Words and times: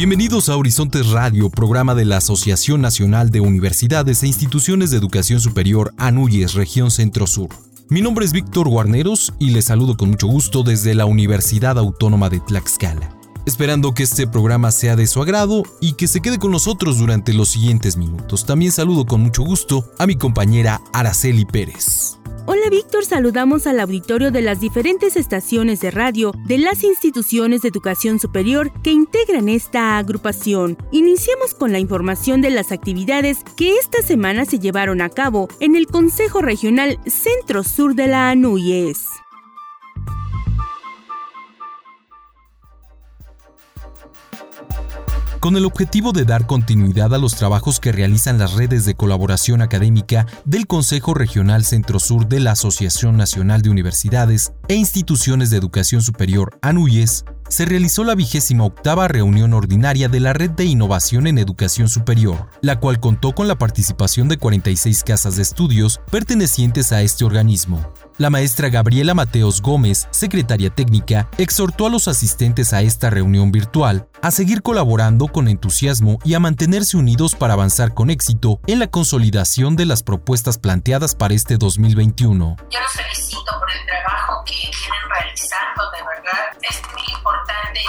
Bienvenidos 0.00 0.48
a 0.48 0.56
Horizontes 0.56 1.10
Radio, 1.10 1.50
programa 1.50 1.94
de 1.94 2.06
la 2.06 2.16
Asociación 2.16 2.80
Nacional 2.80 3.30
de 3.30 3.40
Universidades 3.40 4.22
e 4.22 4.28
Instituciones 4.28 4.90
de 4.90 4.96
Educación 4.96 5.40
Superior 5.40 5.92
ANUYES, 5.98 6.54
región 6.54 6.90
Centro-Sur. 6.90 7.50
Mi 7.90 8.00
nombre 8.00 8.24
es 8.24 8.32
Víctor 8.32 8.66
Guarneros 8.70 9.34
y 9.38 9.50
les 9.50 9.66
saludo 9.66 9.98
con 9.98 10.08
mucho 10.08 10.26
gusto 10.26 10.62
desde 10.62 10.94
la 10.94 11.04
Universidad 11.04 11.78
Autónoma 11.78 12.30
de 12.30 12.40
Tlaxcala. 12.40 13.19
Esperando 13.46 13.94
que 13.94 14.02
este 14.02 14.26
programa 14.26 14.70
sea 14.70 14.96
de 14.96 15.06
su 15.06 15.22
agrado 15.22 15.62
y 15.80 15.94
que 15.94 16.08
se 16.08 16.20
quede 16.20 16.38
con 16.38 16.50
nosotros 16.52 16.98
durante 16.98 17.32
los 17.32 17.48
siguientes 17.48 17.96
minutos. 17.96 18.44
También 18.44 18.72
saludo 18.72 19.06
con 19.06 19.20
mucho 19.20 19.42
gusto 19.42 19.90
a 19.98 20.06
mi 20.06 20.16
compañera 20.16 20.80
Araceli 20.92 21.44
Pérez. 21.44 22.20
Hola 22.46 22.68
Víctor, 22.68 23.04
saludamos 23.04 23.66
al 23.66 23.78
auditorio 23.78 24.30
de 24.32 24.42
las 24.42 24.60
diferentes 24.60 25.16
estaciones 25.16 25.80
de 25.80 25.90
radio 25.90 26.32
de 26.46 26.58
las 26.58 26.82
instituciones 26.82 27.62
de 27.62 27.68
educación 27.68 28.18
superior 28.18 28.72
que 28.82 28.90
integran 28.90 29.48
esta 29.48 29.98
agrupación. 29.98 30.76
Iniciamos 30.90 31.54
con 31.54 31.70
la 31.70 31.78
información 31.78 32.40
de 32.40 32.50
las 32.50 32.72
actividades 32.72 33.44
que 33.56 33.76
esta 33.76 34.02
semana 34.02 34.46
se 34.46 34.58
llevaron 34.58 35.00
a 35.00 35.10
cabo 35.10 35.48
en 35.60 35.76
el 35.76 35.86
Consejo 35.86 36.42
Regional 36.42 36.98
Centro 37.06 37.62
Sur 37.62 37.94
de 37.94 38.08
la 38.08 38.30
ANUYES. 38.30 39.06
Con 45.40 45.56
el 45.56 45.64
objetivo 45.64 46.12
de 46.12 46.26
dar 46.26 46.46
continuidad 46.46 47.14
a 47.14 47.18
los 47.18 47.34
trabajos 47.34 47.80
que 47.80 47.92
realizan 47.92 48.38
las 48.38 48.52
redes 48.52 48.84
de 48.84 48.94
colaboración 48.94 49.62
académica 49.62 50.26
del 50.44 50.66
Consejo 50.66 51.14
Regional 51.14 51.64
Centro-Sur 51.64 52.28
de 52.28 52.40
la 52.40 52.52
Asociación 52.52 53.16
Nacional 53.16 53.62
de 53.62 53.70
Universidades 53.70 54.52
e 54.68 54.74
Instituciones 54.74 55.48
de 55.48 55.56
Educación 55.56 56.02
Superior, 56.02 56.58
ANUYES, 56.60 57.24
se 57.48 57.64
realizó 57.64 58.04
la 58.04 58.14
vigésima 58.14 58.64
octava 58.64 59.08
reunión 59.08 59.54
ordinaria 59.54 60.08
de 60.08 60.20
la 60.20 60.32
Red 60.32 60.50
de 60.50 60.66
Innovación 60.66 61.26
en 61.26 61.38
Educación 61.38 61.88
Superior, 61.88 62.48
la 62.60 62.78
cual 62.78 63.00
contó 63.00 63.32
con 63.32 63.48
la 63.48 63.58
participación 63.58 64.28
de 64.28 64.36
46 64.36 65.02
casas 65.02 65.36
de 65.36 65.42
estudios 65.42 66.00
pertenecientes 66.12 66.92
a 66.92 67.02
este 67.02 67.24
organismo. 67.24 67.92
La 68.20 68.28
maestra 68.28 68.68
Gabriela 68.68 69.14
Mateos 69.14 69.62
Gómez, 69.62 70.06
secretaria 70.10 70.68
técnica, 70.68 71.30
exhortó 71.38 71.86
a 71.86 71.88
los 71.88 72.06
asistentes 72.06 72.74
a 72.74 72.82
esta 72.82 73.08
reunión 73.08 73.50
virtual 73.50 74.08
a 74.20 74.30
seguir 74.30 74.60
colaborando 74.60 75.26
con 75.26 75.48
entusiasmo 75.48 76.18
y 76.22 76.34
a 76.34 76.38
mantenerse 76.38 76.98
unidos 76.98 77.34
para 77.34 77.54
avanzar 77.54 77.94
con 77.94 78.10
éxito 78.10 78.60
en 78.66 78.78
la 78.78 78.88
consolidación 78.88 79.74
de 79.74 79.86
las 79.86 80.02
propuestas 80.02 80.58
planteadas 80.58 81.14
para 81.14 81.32
este 81.32 81.56
2021. 81.56 82.56
Yo 82.70 82.78
los 82.78 82.92
felicito 82.92 83.58
por 83.58 83.70
el 83.70 83.86
trabajo 83.86 84.44
que 84.44 84.52
vienen 84.52 85.08
realizando, 85.08 85.82
de 85.96 86.02
verdad 86.04 86.58
es 86.60 86.82
muy 86.92 87.16
importante 87.16 87.80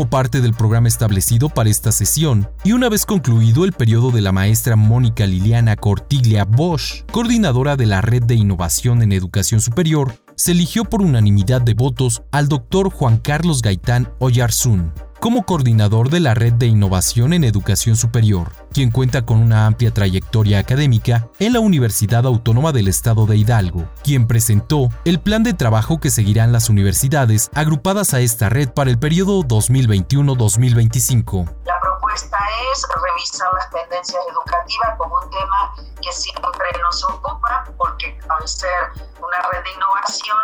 como 0.00 0.08
parte 0.08 0.40
del 0.40 0.54
programa 0.54 0.88
establecido 0.88 1.50
para 1.50 1.68
esta 1.68 1.92
sesión, 1.92 2.48
y 2.64 2.72
una 2.72 2.88
vez 2.88 3.04
concluido 3.04 3.66
el 3.66 3.72
periodo 3.72 4.10
de 4.10 4.22
la 4.22 4.32
maestra 4.32 4.74
Mónica 4.74 5.26
Liliana 5.26 5.76
Cortiglia 5.76 6.46
Bosch, 6.46 7.04
coordinadora 7.12 7.76
de 7.76 7.84
la 7.84 8.00
Red 8.00 8.22
de 8.22 8.34
Innovación 8.34 9.02
en 9.02 9.12
Educación 9.12 9.60
Superior, 9.60 10.14
se 10.36 10.52
eligió 10.52 10.86
por 10.86 11.02
unanimidad 11.02 11.60
de 11.60 11.74
votos 11.74 12.22
al 12.32 12.48
doctor 12.48 12.90
Juan 12.90 13.18
Carlos 13.18 13.60
Gaitán 13.60 14.10
Oyarzún 14.20 14.90
como 15.20 15.44
coordinador 15.44 16.10
de 16.10 16.18
la 16.18 16.34
Red 16.34 16.54
de 16.54 16.66
Innovación 16.66 17.32
en 17.34 17.44
Educación 17.44 17.94
Superior, 17.96 18.50
quien 18.72 18.90
cuenta 18.90 19.24
con 19.26 19.38
una 19.38 19.66
amplia 19.66 19.92
trayectoria 19.92 20.58
académica 20.58 21.28
en 21.38 21.52
la 21.52 21.60
Universidad 21.60 22.26
Autónoma 22.26 22.72
del 22.72 22.88
Estado 22.88 23.26
de 23.26 23.36
Hidalgo, 23.36 23.86
quien 24.02 24.26
presentó 24.26 24.88
el 25.04 25.20
plan 25.20 25.42
de 25.42 25.52
trabajo 25.52 26.00
que 26.00 26.08
seguirán 26.10 26.52
las 26.52 26.70
universidades 26.70 27.50
agrupadas 27.54 28.14
a 28.14 28.20
esta 28.20 28.48
red 28.48 28.70
para 28.70 28.90
el 28.90 28.98
periodo 28.98 29.44
2021-2025 29.44 31.69
propuesta 32.10 32.38
es 32.72 32.86
revisar 33.02 33.52
las 33.54 33.70
tendencias 33.70 34.24
educativas 34.30 34.96
como 34.98 35.16
un 35.16 35.30
tema 35.30 35.74
que 36.02 36.12
siempre 36.12 36.72
nos 36.82 37.04
ocupa, 37.04 37.64
porque 37.76 38.18
al 38.28 38.48
ser 38.48 38.90
una 39.20 39.42
red 39.52 39.62
de 39.62 39.70
innovación, 39.70 40.38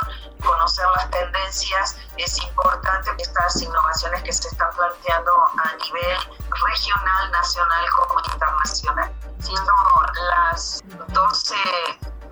conocer 0.44 0.86
las 0.96 1.10
tendencias 1.10 1.96
es 2.16 2.38
importante, 2.42 3.10
estas 3.18 3.62
innovaciones 3.62 4.22
que 4.22 4.32
se 4.32 4.48
están 4.48 4.70
planteando 4.76 5.32
a 5.32 5.76
nivel 5.84 6.18
regional, 6.68 7.30
nacional 7.32 7.84
como 7.98 8.20
internacional. 8.20 9.12
Siendo 9.40 9.72
las 10.30 10.82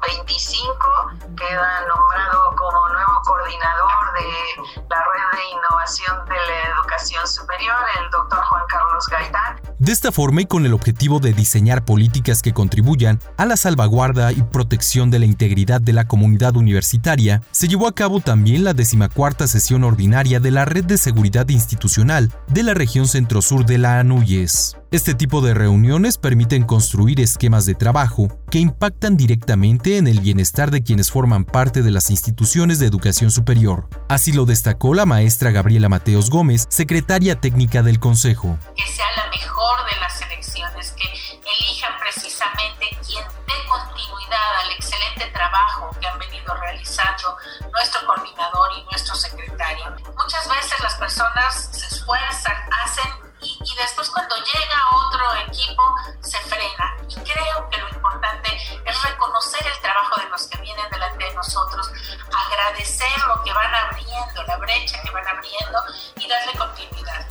12.25, 0.04 1.34
queda 1.34 1.80
nombrado 1.88 2.54
como 2.56 2.88
nuevo 2.92 3.22
coordinador 3.24 3.90
de 4.14 4.82
la 4.90 4.96
red 4.96 5.38
de 5.38 5.44
innovación 5.56 6.16
de 6.26 6.34
la 6.34 6.74
educación 6.74 7.26
superior, 7.26 7.76
el 8.02 8.10
doctor 8.10 8.40
Juan 8.44 8.62
Carlos 8.68 9.06
Gaitán. 9.10 9.60
De 9.78 9.92
esta 9.92 10.12
forma 10.12 10.42
y 10.42 10.46
con 10.46 10.66
el 10.66 10.74
objetivo 10.74 11.20
de 11.20 11.32
diseñar 11.32 11.84
políticas 11.84 12.42
que 12.42 12.52
contribuyan 12.52 13.20
a 13.36 13.46
la 13.46 13.56
salvaguarda 13.56 14.32
y 14.32 14.42
protección 14.42 15.10
de 15.10 15.20
la 15.20 15.26
integridad 15.26 15.80
de 15.80 15.92
la 15.92 16.06
comunidad 16.06 16.56
universitaria, 16.56 17.40
se 17.50 17.68
llevó 17.68 17.88
a 17.88 17.94
cabo 17.94 18.20
también 18.20 18.64
la 18.64 18.74
decimacuarta 18.74 19.46
sesión 19.46 19.84
ordinaria 19.84 20.38
de 20.38 20.50
la 20.50 20.64
Red 20.64 20.84
de 20.84 20.98
Seguridad 20.98 21.48
Institucional 21.48 22.30
de 22.48 22.62
la 22.62 22.74
región 22.74 23.08
centro-sur 23.08 23.64
de 23.64 23.78
la 23.78 24.00
ANUYES. 24.00 24.76
Este 24.94 25.12
tipo 25.12 25.40
de 25.40 25.54
reuniones 25.54 26.18
permiten 26.18 26.62
construir 26.62 27.20
esquemas 27.20 27.66
de 27.66 27.74
trabajo 27.74 28.28
que 28.48 28.60
impactan 28.60 29.16
directamente 29.16 29.98
en 29.98 30.06
el 30.06 30.20
bienestar 30.20 30.70
de 30.70 30.84
quienes 30.84 31.10
forman 31.10 31.44
parte 31.44 31.82
de 31.82 31.90
las 31.90 32.10
instituciones 32.10 32.78
de 32.78 32.86
educación 32.86 33.32
superior. 33.32 33.88
Así 34.08 34.30
lo 34.30 34.44
destacó 34.44 34.94
la 34.94 35.04
maestra 35.04 35.50
Gabriela 35.50 35.88
Mateos 35.88 36.30
Gómez, 36.30 36.66
secretaria 36.70 37.40
técnica 37.40 37.82
del 37.82 37.98
Consejo. 37.98 38.56
Que 38.76 38.86
sea 38.86 39.10
la 39.16 39.28
mejor 39.30 39.84
de 39.90 39.98
las 39.98 40.22
elecciones, 40.30 40.92
que 40.92 41.08
elijan 41.42 41.98
precisamente 41.98 42.86
quien 43.04 43.24
dé 43.48 43.58
continuidad 43.66 44.50
al 44.62 44.70
excelente 44.78 45.26
trabajo 45.34 45.90
que 46.00 46.06
han 46.06 46.20
venido 46.20 46.54
realizando 46.54 47.34
nuestro 47.72 48.06
coordinador 48.06 48.70
y 48.78 48.84
nuestro 48.92 49.16
secretario. 49.16 49.86
Muchas 50.16 50.48
veces 50.48 50.78
las 50.80 50.94
personas 50.94 51.68
se 51.72 51.84
esfuerzan, 51.84 52.54
hacen 52.86 53.23
y, 53.64 53.76
después 53.76 54.10
cuando 54.10 54.34
llega 54.36 54.78
otro 54.92 55.24
equipo 55.48 55.82
se 56.20 56.38
frena. 56.38 56.96
Y 57.08 57.14
creo 57.14 57.68
que 57.70 57.80
lo 57.80 57.88
importante 57.88 58.50
es 58.84 59.02
reconocer 59.02 59.66
el 59.66 59.80
trabajo 59.80 60.20
de 60.20 60.28
los 60.28 60.46
que 60.46 60.60
vienen 60.60 60.84
delante 60.90 61.24
de 61.24 61.34
nosotros, 61.34 61.90
agradecer 62.28 63.08
lo 63.26 63.42
que 63.42 63.52
van 63.52 63.74
abriendo, 63.74 64.42
la 64.46 64.56
brecha 64.58 65.00
que 65.02 65.10
van 65.10 65.26
abriendo 65.26 65.78
y 66.16 66.28
darle 66.28 66.52
continuidad. 66.58 67.26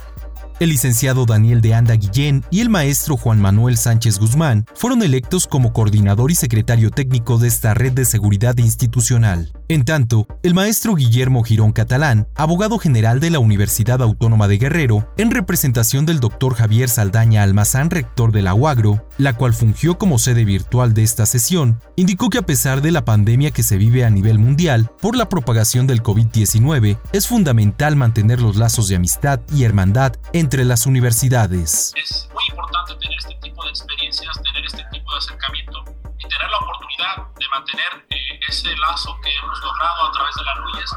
El 0.60 0.70
licenciado 0.70 1.26
Daniel 1.26 1.62
de 1.62 1.74
Anda 1.74 1.96
Guillén 1.96 2.46
y 2.52 2.62
el 2.62 2.70
maestro 2.70 3.18
Juan 3.18 3.42
Manuel 3.42 3.78
Sánchez 3.78 4.20
Guzmán 4.20 4.66
fueron 4.76 5.02
electos 5.02 5.48
como 5.48 5.74
coordinador 5.74 6.32
y 6.32 6.36
secretario 6.36 6.92
técnico 6.92 7.38
de 7.38 7.48
esta 7.48 7.74
red 7.74 7.92
de 7.92 8.06
seguridad 8.06 8.58
institucional. 8.58 9.52
En 9.74 9.86
tanto, 9.86 10.28
el 10.44 10.54
maestro 10.54 10.94
Guillermo 10.94 11.42
Girón 11.44 11.72
Catalán, 11.72 12.28
abogado 12.36 12.78
general 12.78 13.20
de 13.20 13.32
la 13.32 13.40
Universidad 13.40 14.04
Autónoma 14.04 14.48
de 14.48 14.60
Guerrero, 14.60 15.12
en 15.18 15.32
representación 15.32 16.06
del 16.06 16.20
doctor 16.20 16.54
Javier 16.54 16.90
Saldaña 16.90 17.42
Almazán, 17.42 17.90
rector 17.90 18.32
de 18.32 18.44
la 18.44 18.54
UAGRO, 18.54 19.10
la 19.18 19.36
cual 19.36 19.56
fungió 19.56 19.98
como 19.98 20.20
sede 20.20 20.46
virtual 20.46 20.94
de 20.94 21.02
esta 21.02 21.26
sesión, 21.26 21.82
indicó 21.96 22.30
que 22.30 22.38
a 22.38 22.44
pesar 22.44 22.84
de 22.84 22.92
la 22.92 23.04
pandemia 23.04 23.50
que 23.50 23.64
se 23.64 23.78
vive 23.78 24.06
a 24.06 24.12
nivel 24.12 24.38
mundial 24.38 24.92
por 25.02 25.16
la 25.16 25.28
propagación 25.28 25.88
del 25.88 26.04
COVID-19, 26.04 27.00
es 27.12 27.26
fundamental 27.26 27.96
mantener 27.96 28.42
los 28.42 28.58
lazos 28.58 28.90
de 28.90 28.98
amistad 28.98 29.40
y 29.52 29.64
hermandad 29.64 30.14
entre 30.34 30.66
las 30.66 30.86
universidades. 30.86 31.94
Es 31.96 32.30
muy 32.32 32.44
importante 32.48 32.94
tener 33.02 33.18
este 33.18 33.34
tipo 33.42 33.64
de 33.64 33.72
experiencias, 33.72 34.40
tener 34.44 34.66
este 34.68 34.84
tipo 34.92 35.12
de 35.14 35.18
acercamiento 35.18 36.03
y 36.20 36.28
tener 36.28 36.50
la 36.50 36.58
oportunidad 36.58 37.28
de 37.36 37.48
mantener 37.50 38.06
ese 38.48 38.76
lazo 38.78 39.18
que 39.22 39.36
hemos 39.36 39.60
logrado 39.62 40.08
a 40.08 40.12
través 40.12 40.36
de 40.36 40.44
la 40.44 40.56
LUYES, 40.56 40.92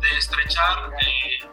de 0.00 0.18
estrechar 0.18 0.90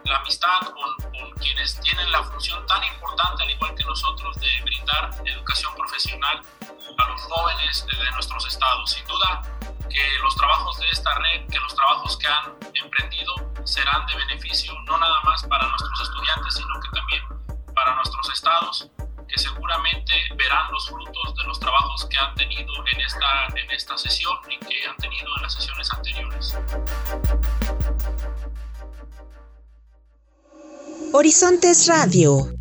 la 0.06 0.18
amistad 0.18 0.60
con, 0.62 1.12
con, 1.12 1.32
quienes 1.40 1.80
tienen 1.80 2.12
la 2.12 2.24
función 2.24 2.66
tan 2.68 2.84
importante, 2.84 3.44
al 3.44 3.52
igual 3.52 3.74
que 3.76 3.84
nosotros, 3.84 4.36
de 4.40 4.62
brindar 4.64 5.10
educación 5.26 5.74
profesional 5.76 6.42
a 6.98 7.10
los 7.10 7.22
jóvenes 7.22 7.86
de 7.86 8.12
nuestros 8.12 8.46
estados. 8.48 8.92
Sin 8.92 9.06
duda 9.08 9.42
que 9.90 10.20
los 10.22 10.36
trabajos 10.36 10.78
de 10.80 10.90
esta 10.90 11.14
red, 11.16 11.48
que 11.48 11.60
los 11.60 11.74
trabajos 11.76 12.18
que 12.18 12.28
han 12.28 12.56
emprendido 12.74 13.34
serán 13.66 14.06
de 14.08 14.16
beneficio 14.16 14.74
no 14.86 14.98
nada 14.98 15.22
más 15.24 15.44
para 15.44 15.68
nuestros 15.68 16.02
estudiantes, 16.02 16.56
sino 16.56 16.80
que 16.80 16.90
también 16.90 17.24
para 17.74 17.96
nuestros 17.96 18.30
estados, 18.32 18.90
que 19.32 19.40
seguramente 19.40 20.14
verán 20.36 20.72
los 20.72 20.90
frutos 20.90 21.36
de 21.36 21.44
los 21.46 21.60
trabajos 21.60 22.06
que 22.06 22.18
han 22.18 22.36
tenido 22.36 22.74
en 22.94 23.00
esta, 23.00 23.48
en 23.56 23.72
esta 23.72 23.98
sesión 23.98 24.36
y 24.50 24.58
que 24.66 24.88
han 24.88 24.98
tenido 24.98 25.28
en 25.38 25.44
las 25.44 25.54
sesiones 25.54 25.90
anteriores. 25.92 26.58
Horizontes 31.14 31.88
Radio 31.88 32.54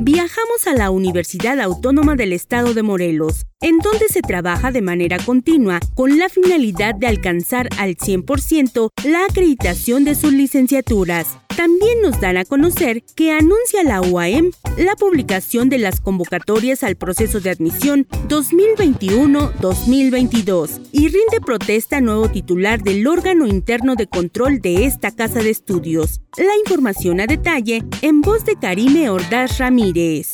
viajamos 0.00 0.66
a 0.66 0.74
la 0.74 0.90
Universidad 0.90 1.60
Autónoma 1.60 2.16
del 2.16 2.32
Estado 2.32 2.74
de 2.74 2.82
Morelos, 2.82 3.46
en 3.60 3.78
donde 3.78 4.08
se 4.08 4.22
trabaja 4.22 4.72
de 4.72 4.82
manera 4.82 5.18
continua 5.18 5.80
con 5.94 6.18
la 6.18 6.28
finalidad 6.28 6.94
de 6.94 7.06
alcanzar 7.06 7.68
al 7.78 7.96
100% 7.96 8.90
la 9.04 9.24
acreditación 9.24 10.04
de 10.04 10.14
sus 10.14 10.32
licenciaturas. 10.32 11.38
También 11.56 12.00
nos 12.00 12.20
dan 12.20 12.36
a 12.38 12.44
conocer 12.44 13.02
que 13.14 13.32
anuncia 13.32 13.82
la 13.84 14.00
UAM 14.00 14.50
la 14.78 14.96
publicación 14.96 15.68
de 15.68 15.78
las 15.78 16.00
convocatorias 16.00 16.82
al 16.82 16.96
proceso 16.96 17.38
de 17.40 17.50
admisión 17.50 18.06
2021-2022 18.28 20.80
y 20.92 21.08
rinde 21.08 21.42
protesta 21.44 21.98
a 21.98 22.00
nuevo 22.00 22.30
titular 22.30 22.82
del 22.82 23.06
órgano 23.06 23.46
interno 23.46 23.94
de 23.94 24.06
control 24.06 24.60
de 24.60 24.86
esta 24.86 25.10
casa 25.10 25.42
de 25.42 25.50
estudios. 25.50 26.22
La 26.38 26.56
información 26.60 27.20
a 27.20 27.26
detalle 27.26 27.82
en 28.00 28.22
voz 28.22 28.46
de 28.46 28.56
Karime 28.56 29.10
Ordaz 29.10 29.58
Ramírez. 29.58 30.32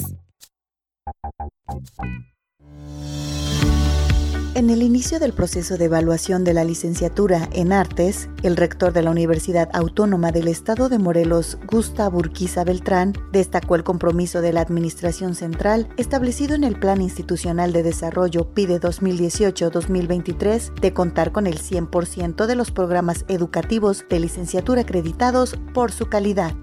En 4.57 4.71
el 4.71 4.81
inicio 4.81 5.21
del 5.21 5.35
proceso 5.35 5.77
de 5.77 5.85
evaluación 5.85 6.43
de 6.43 6.55
la 6.55 6.65
licenciatura 6.65 7.47
en 7.53 7.75
artes, 7.75 8.31
el 8.43 8.57
rector 8.57 8.95
de 8.95 9.03
la 9.03 9.11
Universidad 9.11 9.69
Autónoma 9.75 10.33
del 10.33 10.49
Estado 10.49 10.89
de 10.89 10.99
Morelos, 10.99 11.59
Gustavo 11.67 12.21
Urquiza 12.21 12.65
Beltrán, 12.65 13.13
destacó 13.33 13.75
el 13.75 13.85
compromiso 13.85 14.41
de 14.41 14.55
la 14.55 14.63
Administración 14.63 15.35
Central 15.35 15.91
establecido 15.99 16.55
en 16.55 16.65
el 16.65 16.81
Plan 16.81 17.03
Institucional 17.03 17.75
de 17.75 17.83
Desarrollo 17.83 18.55
PIDE 18.55 18.81
2018-2023 18.81 20.73
de 20.81 20.95
contar 20.95 21.33
con 21.33 21.47
el 21.47 21.59
100% 21.61 22.47
de 22.47 22.57
los 22.57 22.71
programas 22.71 23.27
educativos 23.29 24.07
de 24.09 24.21
licenciatura 24.21 24.81
acreditados 24.81 25.59
por 25.75 25.93
su 25.93 26.07
calidad. 26.07 26.55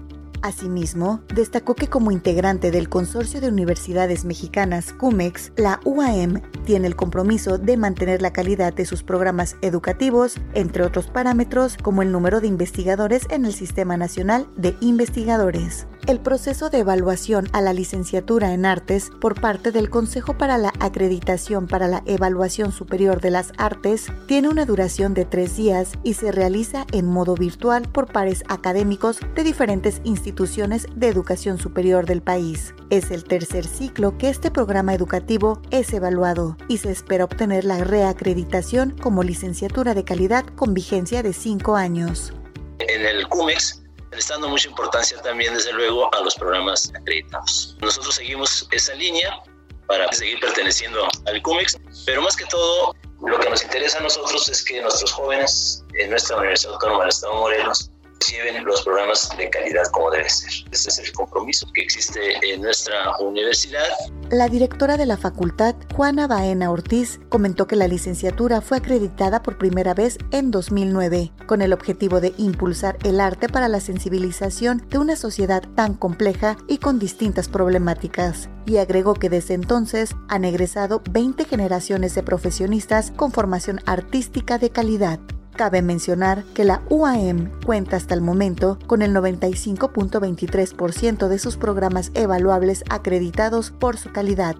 Asimismo, 0.44 1.22
destacó 1.34 1.74
que 1.74 1.88
como 1.88 2.10
integrante 2.10 2.70
del 2.70 2.90
Consorcio 2.90 3.40
de 3.40 3.48
Universidades 3.48 4.26
Mexicanas 4.26 4.92
CUMEX, 4.92 5.52
la 5.56 5.80
UAM 5.86 6.42
tiene 6.66 6.86
el 6.86 6.96
compromiso 6.96 7.56
de 7.56 7.78
mantener 7.78 8.20
la 8.20 8.30
calidad 8.30 8.74
de 8.74 8.84
sus 8.84 9.02
programas 9.02 9.56
educativos, 9.62 10.36
entre 10.52 10.82
otros 10.82 11.06
parámetros 11.06 11.78
como 11.78 12.02
el 12.02 12.12
número 12.12 12.42
de 12.42 12.48
investigadores 12.48 13.26
en 13.30 13.46
el 13.46 13.54
Sistema 13.54 13.96
Nacional 13.96 14.46
de 14.58 14.76
Investigadores. 14.82 15.86
El 16.06 16.20
proceso 16.20 16.68
de 16.68 16.80
evaluación 16.80 17.48
a 17.54 17.62
la 17.62 17.72
licenciatura 17.72 18.52
en 18.52 18.66
artes 18.66 19.10
por 19.22 19.40
parte 19.40 19.72
del 19.72 19.88
Consejo 19.88 20.36
para 20.36 20.58
la 20.58 20.70
Acreditación 20.78 21.66
para 21.66 21.88
la 21.88 22.02
Evaluación 22.04 22.72
Superior 22.72 23.22
de 23.22 23.30
las 23.30 23.52
Artes 23.56 24.08
tiene 24.26 24.50
una 24.50 24.66
duración 24.66 25.14
de 25.14 25.24
tres 25.24 25.56
días 25.56 25.92
y 26.02 26.12
se 26.12 26.30
realiza 26.30 26.84
en 26.92 27.06
modo 27.06 27.34
virtual 27.34 27.88
por 27.90 28.12
pares 28.12 28.44
académicos 28.48 29.18
de 29.34 29.44
diferentes 29.44 30.02
instituciones 30.04 30.88
de 30.94 31.08
educación 31.08 31.56
superior 31.56 32.04
del 32.04 32.20
país. 32.20 32.74
Es 32.90 33.10
el 33.10 33.24
tercer 33.24 33.64
ciclo 33.64 34.18
que 34.18 34.28
este 34.28 34.50
programa 34.50 34.92
educativo 34.92 35.62
es 35.70 35.90
evaluado 35.94 36.58
y 36.68 36.78
se 36.78 36.90
espera 36.90 37.24
obtener 37.24 37.64
la 37.64 37.78
reacreditación 37.78 38.90
como 38.90 39.22
licenciatura 39.22 39.94
de 39.94 40.04
calidad 40.04 40.44
con 40.54 40.74
vigencia 40.74 41.22
de 41.22 41.32
cinco 41.32 41.76
años. 41.76 42.34
En 42.78 43.06
el 43.06 43.26
CUMEX 43.26 43.83
prestando 44.14 44.48
mucha 44.48 44.68
importancia 44.68 45.20
también, 45.22 45.52
desde 45.54 45.72
luego, 45.72 46.08
a 46.14 46.20
los 46.20 46.36
programas 46.36 46.90
acreditados. 46.94 47.76
Nosotros 47.80 48.14
seguimos 48.14 48.66
esa 48.70 48.94
línea 48.94 49.42
para 49.88 50.10
seguir 50.12 50.38
perteneciendo 50.38 51.08
al 51.26 51.42
CUMEX, 51.42 51.76
pero 52.06 52.22
más 52.22 52.36
que 52.36 52.46
todo, 52.46 52.94
lo 53.26 53.38
que 53.40 53.50
nos 53.50 53.64
interesa 53.64 53.98
a 53.98 54.02
nosotros 54.02 54.48
es 54.48 54.64
que 54.64 54.80
nuestros 54.80 55.12
jóvenes 55.12 55.84
en 55.98 56.10
nuestra 56.10 56.36
Universidad 56.36 56.74
Autónoma 56.74 57.00
del 57.00 57.08
Estado 57.08 57.34
de 57.34 57.40
Morelos 57.40 57.90
lleven 58.32 58.64
los 58.64 58.82
programas 58.82 59.28
de 59.36 59.50
calidad 59.50 59.84
como 59.92 60.10
debe 60.10 60.28
ser. 60.28 60.50
Ese 60.70 60.88
es 60.88 60.98
el 60.98 61.12
compromiso 61.12 61.66
que 61.74 61.82
existe 61.82 62.20
en 62.42 62.62
nuestra 62.62 63.16
universidad. 63.18 63.88
La 64.30 64.48
directora 64.48 64.96
de 64.96 65.06
la 65.06 65.16
facultad, 65.16 65.74
Juana 65.94 66.26
Baena 66.26 66.70
Ortiz, 66.70 67.20
comentó 67.28 67.66
que 67.66 67.76
la 67.76 67.88
licenciatura 67.88 68.60
fue 68.60 68.78
acreditada 68.78 69.42
por 69.42 69.58
primera 69.58 69.94
vez 69.94 70.18
en 70.30 70.50
2009, 70.50 71.32
con 71.46 71.62
el 71.62 71.72
objetivo 71.72 72.20
de 72.20 72.34
impulsar 72.36 72.96
el 73.04 73.20
arte 73.20 73.48
para 73.48 73.68
la 73.68 73.80
sensibilización 73.80 74.86
de 74.88 74.98
una 74.98 75.16
sociedad 75.16 75.62
tan 75.74 75.94
compleja 75.94 76.56
y 76.68 76.78
con 76.78 76.98
distintas 76.98 77.48
problemáticas. 77.48 78.48
Y 78.66 78.78
agregó 78.78 79.14
que 79.14 79.28
desde 79.28 79.54
entonces 79.54 80.10
han 80.28 80.44
egresado 80.44 81.02
20 81.10 81.44
generaciones 81.44 82.14
de 82.14 82.22
profesionistas 82.22 83.12
con 83.12 83.30
formación 83.30 83.80
artística 83.86 84.58
de 84.58 84.70
calidad. 84.70 85.20
Cabe 85.56 85.82
mencionar 85.82 86.42
que 86.52 86.64
la 86.64 86.82
UAM 86.90 87.52
cuenta 87.64 87.96
hasta 87.96 88.14
el 88.14 88.20
momento 88.20 88.76
con 88.88 89.02
el 89.02 89.14
95.23% 89.14 91.28
de 91.28 91.38
sus 91.38 91.56
programas 91.56 92.10
evaluables 92.14 92.82
acreditados 92.90 93.70
por 93.70 93.96
su 93.96 94.10
calidad. 94.10 94.56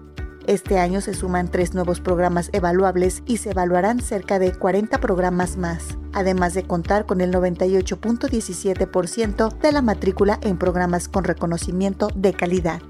Este 0.47 0.79
año 0.79 1.01
se 1.01 1.13
suman 1.13 1.51
tres 1.51 1.73
nuevos 1.73 1.99
programas 1.99 2.49
evaluables 2.53 3.23
y 3.25 3.35
se 3.37 3.51
evaluarán 3.51 3.99
cerca 3.99 4.39
de 4.39 4.53
40 4.53 5.01
programas 5.01 5.57
más, 5.57 5.97
además 6.13 6.53
de 6.53 6.63
contar 6.63 7.05
con 7.05 7.19
el 7.19 7.33
98.17% 7.33 9.57
de 9.57 9.71
la 9.73 9.81
matrícula 9.81 10.39
en 10.43 10.57
programas 10.57 11.09
con 11.09 11.25
reconocimiento 11.25 12.07
de 12.15 12.33
calidad. 12.33 12.81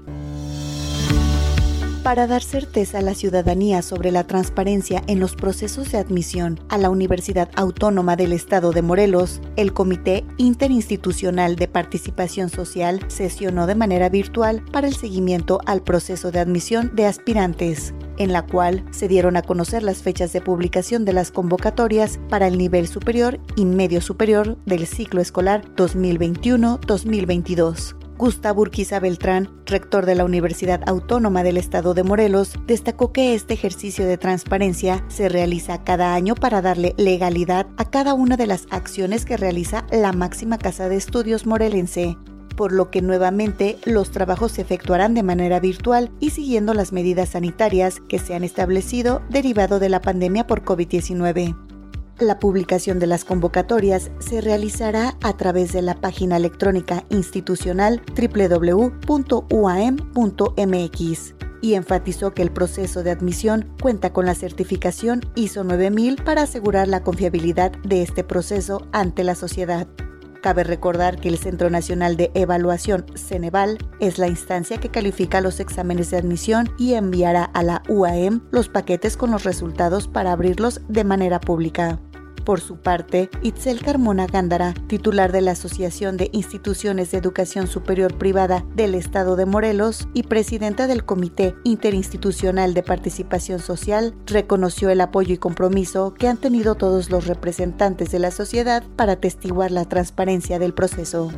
Para 2.06 2.28
dar 2.28 2.44
certeza 2.44 2.98
a 2.98 3.02
la 3.02 3.16
ciudadanía 3.16 3.82
sobre 3.82 4.12
la 4.12 4.28
transparencia 4.28 5.02
en 5.08 5.18
los 5.18 5.34
procesos 5.34 5.90
de 5.90 5.98
admisión 5.98 6.60
a 6.68 6.78
la 6.78 6.88
Universidad 6.88 7.50
Autónoma 7.56 8.14
del 8.14 8.32
Estado 8.32 8.70
de 8.70 8.80
Morelos, 8.80 9.40
el 9.56 9.72
Comité 9.72 10.24
Interinstitucional 10.36 11.56
de 11.56 11.66
Participación 11.66 12.48
Social 12.48 13.00
sesionó 13.08 13.66
de 13.66 13.74
manera 13.74 14.08
virtual 14.08 14.62
para 14.70 14.86
el 14.86 14.94
seguimiento 14.94 15.58
al 15.66 15.82
proceso 15.82 16.30
de 16.30 16.38
admisión 16.38 16.94
de 16.94 17.06
aspirantes 17.06 17.92
en 18.18 18.32
la 18.32 18.46
cual 18.46 18.84
se 18.92 19.08
dieron 19.08 19.36
a 19.36 19.42
conocer 19.42 19.82
las 19.82 20.00
fechas 20.00 20.32
de 20.32 20.40
publicación 20.40 21.04
de 21.04 21.12
las 21.12 21.32
convocatorias 21.32 22.20
para 22.28 22.46
el 22.46 22.56
nivel 22.56 22.86
superior 22.86 23.40
y 23.56 23.64
medio 23.64 24.00
superior 24.00 24.56
del 24.64 24.86
ciclo 24.86 25.20
escolar 25.20 25.64
2021-2022. 25.74 28.05
Gustavo 28.18 28.62
Urquiza 28.62 28.98
Beltrán, 28.98 29.50
rector 29.66 30.06
de 30.06 30.14
la 30.14 30.24
Universidad 30.24 30.80
Autónoma 30.86 31.42
del 31.42 31.56
Estado 31.58 31.92
de 31.92 32.02
Morelos, 32.02 32.54
destacó 32.66 33.12
que 33.12 33.34
este 33.34 33.54
ejercicio 33.54 34.06
de 34.06 34.16
transparencia 34.16 35.04
se 35.08 35.28
realiza 35.28 35.84
cada 35.84 36.14
año 36.14 36.34
para 36.34 36.62
darle 36.62 36.94
legalidad 36.96 37.66
a 37.76 37.90
cada 37.90 38.14
una 38.14 38.36
de 38.36 38.46
las 38.46 38.66
acciones 38.70 39.24
que 39.24 39.36
realiza 39.36 39.86
la 39.90 40.12
máxima 40.12 40.56
casa 40.58 40.88
de 40.88 40.96
estudios 40.96 41.46
morelense 41.46 42.16
por 42.56 42.72
lo 42.72 42.90
que 42.90 43.02
nuevamente 43.02 43.78
los 43.84 44.10
trabajos 44.10 44.52
se 44.52 44.62
efectuarán 44.62 45.14
de 45.14 45.22
manera 45.22 45.60
virtual 45.60 46.10
y 46.18 46.30
siguiendo 46.30 46.74
las 46.74 46.90
medidas 46.90 47.30
sanitarias 47.30 48.00
que 48.08 48.18
se 48.18 48.34
han 48.34 48.44
establecido 48.44 49.22
derivado 49.28 49.78
de 49.78 49.90
la 49.90 50.00
pandemia 50.00 50.46
por 50.46 50.64
COVID-19. 50.64 51.65
La 52.18 52.38
publicación 52.38 52.98
de 52.98 53.06
las 53.06 53.26
convocatorias 53.26 54.10
se 54.20 54.40
realizará 54.40 55.18
a 55.22 55.36
través 55.36 55.74
de 55.74 55.82
la 55.82 56.00
página 56.00 56.38
electrónica 56.38 57.04
institucional 57.10 58.00
www.uam.mx 58.16 59.04
y 61.60 61.74
enfatizó 61.74 62.32
que 62.32 62.40
el 62.40 62.50
proceso 62.50 63.02
de 63.02 63.10
admisión 63.10 63.68
cuenta 63.82 64.14
con 64.14 64.24
la 64.24 64.34
certificación 64.34 65.20
ISO 65.34 65.62
9000 65.62 66.16
para 66.24 66.42
asegurar 66.42 66.88
la 66.88 67.02
confiabilidad 67.02 67.72
de 67.84 68.02
este 68.02 68.24
proceso 68.24 68.86
ante 68.92 69.22
la 69.22 69.34
sociedad. 69.34 69.86
Cabe 70.46 70.64
recordar 70.64 71.18
que 71.18 71.28
el 71.28 71.38
Centro 71.38 71.70
Nacional 71.70 72.16
de 72.16 72.30
Evaluación, 72.34 73.04
Ceneval, 73.16 73.78
es 73.98 74.18
la 74.18 74.28
instancia 74.28 74.78
que 74.78 74.90
califica 74.90 75.40
los 75.40 75.58
exámenes 75.60 76.10
de 76.10 76.18
admisión 76.18 76.70
y 76.78 76.94
enviará 76.94 77.44
a 77.44 77.62
la 77.62 77.82
UAM 77.88 78.42
los 78.52 78.68
paquetes 78.68 79.16
con 79.16 79.32
los 79.32 79.42
resultados 79.42 80.06
para 80.06 80.30
abrirlos 80.30 80.82
de 80.88 81.02
manera 81.02 81.40
pública. 81.40 81.98
Por 82.46 82.60
su 82.60 82.76
parte, 82.76 83.28
Itzel 83.42 83.82
Carmona 83.82 84.28
Gándara, 84.28 84.72
titular 84.86 85.32
de 85.32 85.40
la 85.40 85.50
Asociación 85.50 86.16
de 86.16 86.30
Instituciones 86.32 87.10
de 87.10 87.18
Educación 87.18 87.66
Superior 87.66 88.16
Privada 88.16 88.64
del 88.76 88.94
Estado 88.94 89.34
de 89.34 89.46
Morelos 89.46 90.06
y 90.14 90.22
presidenta 90.22 90.86
del 90.86 91.04
Comité 91.04 91.56
Interinstitucional 91.64 92.72
de 92.72 92.84
Participación 92.84 93.58
Social, 93.58 94.14
reconoció 94.26 94.90
el 94.90 95.00
apoyo 95.00 95.34
y 95.34 95.38
compromiso 95.38 96.14
que 96.14 96.28
han 96.28 96.36
tenido 96.36 96.76
todos 96.76 97.10
los 97.10 97.26
representantes 97.26 98.12
de 98.12 98.20
la 98.20 98.30
sociedad 98.30 98.84
para 98.94 99.14
atestiguar 99.14 99.72
la 99.72 99.84
transparencia 99.84 100.60
del 100.60 100.72
proceso. 100.72 101.32